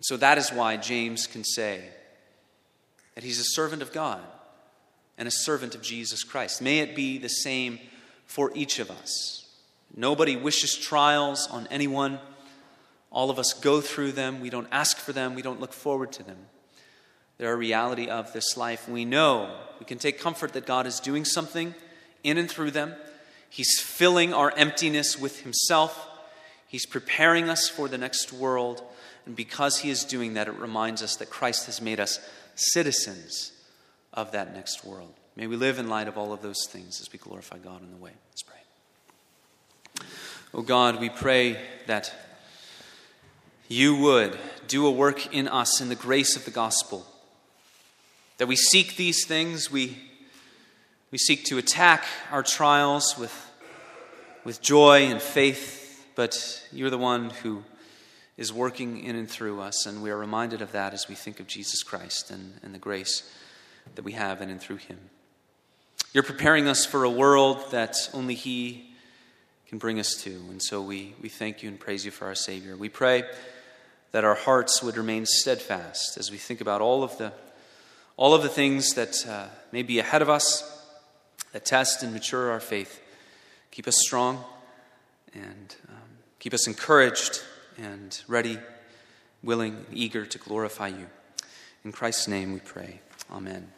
So 0.00 0.16
that 0.16 0.38
is 0.38 0.50
why 0.50 0.76
James 0.76 1.26
can 1.26 1.44
say, 1.44 1.82
that 3.14 3.24
he's 3.24 3.40
a 3.40 3.44
servant 3.44 3.82
of 3.82 3.92
God 3.92 4.20
and 5.18 5.28
a 5.28 5.32
servant 5.32 5.74
of 5.74 5.82
Jesus 5.82 6.24
Christ. 6.24 6.62
May 6.62 6.80
it 6.80 6.96
be 6.96 7.18
the 7.18 7.28
same 7.28 7.78
for 8.26 8.50
each 8.54 8.78
of 8.78 8.90
us. 8.90 9.46
Nobody 9.94 10.36
wishes 10.36 10.76
trials 10.76 11.48
on 11.50 11.68
anyone. 11.70 12.18
All 13.12 13.30
of 13.30 13.38
us 13.38 13.52
go 13.52 13.80
through 13.80 14.12
them. 14.12 14.40
We 14.40 14.50
don't 14.50 14.66
ask 14.72 14.96
for 14.96 15.12
them, 15.12 15.34
we 15.34 15.42
don't 15.42 15.60
look 15.60 15.72
forward 15.72 16.12
to 16.12 16.22
them. 16.22 16.38
They're 17.38 17.52
a 17.52 17.56
reality 17.56 18.08
of 18.08 18.32
this 18.32 18.56
life. 18.56 18.88
We 18.88 19.04
know, 19.04 19.54
we 19.78 19.86
can 19.86 19.98
take 19.98 20.18
comfort 20.18 20.54
that 20.54 20.66
God 20.66 20.86
is 20.86 21.00
doing 21.00 21.24
something 21.24 21.74
in 22.24 22.38
and 22.38 22.50
through 22.50 22.70
them. 22.70 22.94
He's 23.50 23.80
filling 23.80 24.32
our 24.32 24.52
emptiness 24.56 25.18
with 25.18 25.40
Himself. 25.40 26.08
He's 26.66 26.86
preparing 26.86 27.50
us 27.50 27.68
for 27.68 27.88
the 27.88 27.98
next 27.98 28.32
world. 28.32 28.82
And 29.26 29.36
because 29.36 29.78
He 29.78 29.90
is 29.90 30.04
doing 30.04 30.34
that, 30.34 30.48
it 30.48 30.58
reminds 30.58 31.02
us 31.02 31.16
that 31.16 31.30
Christ 31.30 31.66
has 31.66 31.82
made 31.82 32.00
us 32.00 32.18
citizens 32.54 33.52
of 34.14 34.32
that 34.32 34.54
next 34.54 34.84
world. 34.84 35.12
May 35.36 35.46
we 35.46 35.56
live 35.56 35.78
in 35.78 35.88
light 35.88 36.08
of 36.08 36.16
all 36.16 36.32
of 36.32 36.42
those 36.42 36.66
things 36.68 37.00
as 37.00 37.12
we 37.12 37.18
glorify 37.18 37.58
God 37.58 37.82
in 37.82 37.90
the 37.90 37.96
way. 37.96 38.12
Let's 38.30 38.42
pray. 38.42 40.06
Oh 40.54 40.62
God, 40.62 41.00
we 41.00 41.08
pray 41.08 41.58
that 41.86 42.14
you 43.72 43.96
would 43.96 44.38
do 44.68 44.86
a 44.86 44.90
work 44.90 45.34
in 45.34 45.48
us 45.48 45.80
in 45.80 45.88
the 45.88 45.94
grace 45.94 46.36
of 46.36 46.44
the 46.44 46.50
gospel. 46.50 47.06
That 48.36 48.46
we 48.46 48.56
seek 48.56 48.96
these 48.96 49.24
things, 49.24 49.70
we, 49.70 49.96
we 51.10 51.18
seek 51.18 51.44
to 51.46 51.58
attack 51.58 52.04
our 52.30 52.42
trials 52.42 53.16
with, 53.16 53.34
with 54.44 54.60
joy 54.60 55.04
and 55.04 55.22
faith, 55.22 56.06
but 56.14 56.62
you're 56.70 56.90
the 56.90 56.98
one 56.98 57.30
who 57.30 57.64
is 58.36 58.52
working 58.52 59.02
in 59.04 59.16
and 59.16 59.30
through 59.30 59.60
us, 59.60 59.86
and 59.86 60.02
we 60.02 60.10
are 60.10 60.18
reminded 60.18 60.60
of 60.60 60.72
that 60.72 60.92
as 60.92 61.08
we 61.08 61.14
think 61.14 61.40
of 61.40 61.46
Jesus 61.46 61.82
Christ 61.82 62.30
and, 62.30 62.54
and 62.62 62.74
the 62.74 62.78
grace 62.78 63.30
that 63.94 64.04
we 64.04 64.12
have 64.12 64.42
in 64.42 64.50
and 64.50 64.60
through 64.60 64.76
him. 64.76 64.98
You're 66.12 66.22
preparing 66.22 66.68
us 66.68 66.84
for 66.84 67.04
a 67.04 67.10
world 67.10 67.70
that 67.70 67.96
only 68.12 68.34
He 68.34 68.90
can 69.68 69.78
bring 69.78 69.98
us 69.98 70.14
to, 70.24 70.30
and 70.50 70.62
so 70.62 70.82
we, 70.82 71.14
we 71.22 71.30
thank 71.30 71.62
you 71.62 71.70
and 71.70 71.80
praise 71.80 72.04
you 72.04 72.10
for 72.10 72.26
our 72.26 72.34
Savior. 72.34 72.76
We 72.76 72.90
pray 72.90 73.24
that 74.12 74.24
our 74.24 74.34
hearts 74.34 74.82
would 74.82 74.96
remain 74.96 75.26
steadfast 75.26 76.16
as 76.18 76.30
we 76.30 76.36
think 76.36 76.60
about 76.60 76.80
all 76.80 77.02
of 77.02 77.16
the, 77.18 77.32
all 78.16 78.34
of 78.34 78.42
the 78.42 78.48
things 78.48 78.94
that 78.94 79.26
uh, 79.26 79.46
may 79.72 79.82
be 79.82 79.98
ahead 79.98 80.22
of 80.22 80.28
us 80.28 80.68
that 81.52 81.64
test 81.64 82.02
and 82.02 82.12
mature 82.12 82.50
our 82.50 82.60
faith. 82.60 83.00
Keep 83.70 83.88
us 83.88 83.96
strong 83.98 84.44
and 85.34 85.76
um, 85.88 85.96
keep 86.38 86.52
us 86.54 86.66
encouraged 86.66 87.42
and 87.78 88.22
ready, 88.28 88.58
willing, 89.42 89.86
eager 89.92 90.26
to 90.26 90.38
glorify 90.38 90.88
you. 90.88 91.06
In 91.84 91.92
Christ's 91.92 92.28
name 92.28 92.52
we 92.52 92.60
pray. 92.60 93.00
Amen. 93.30 93.72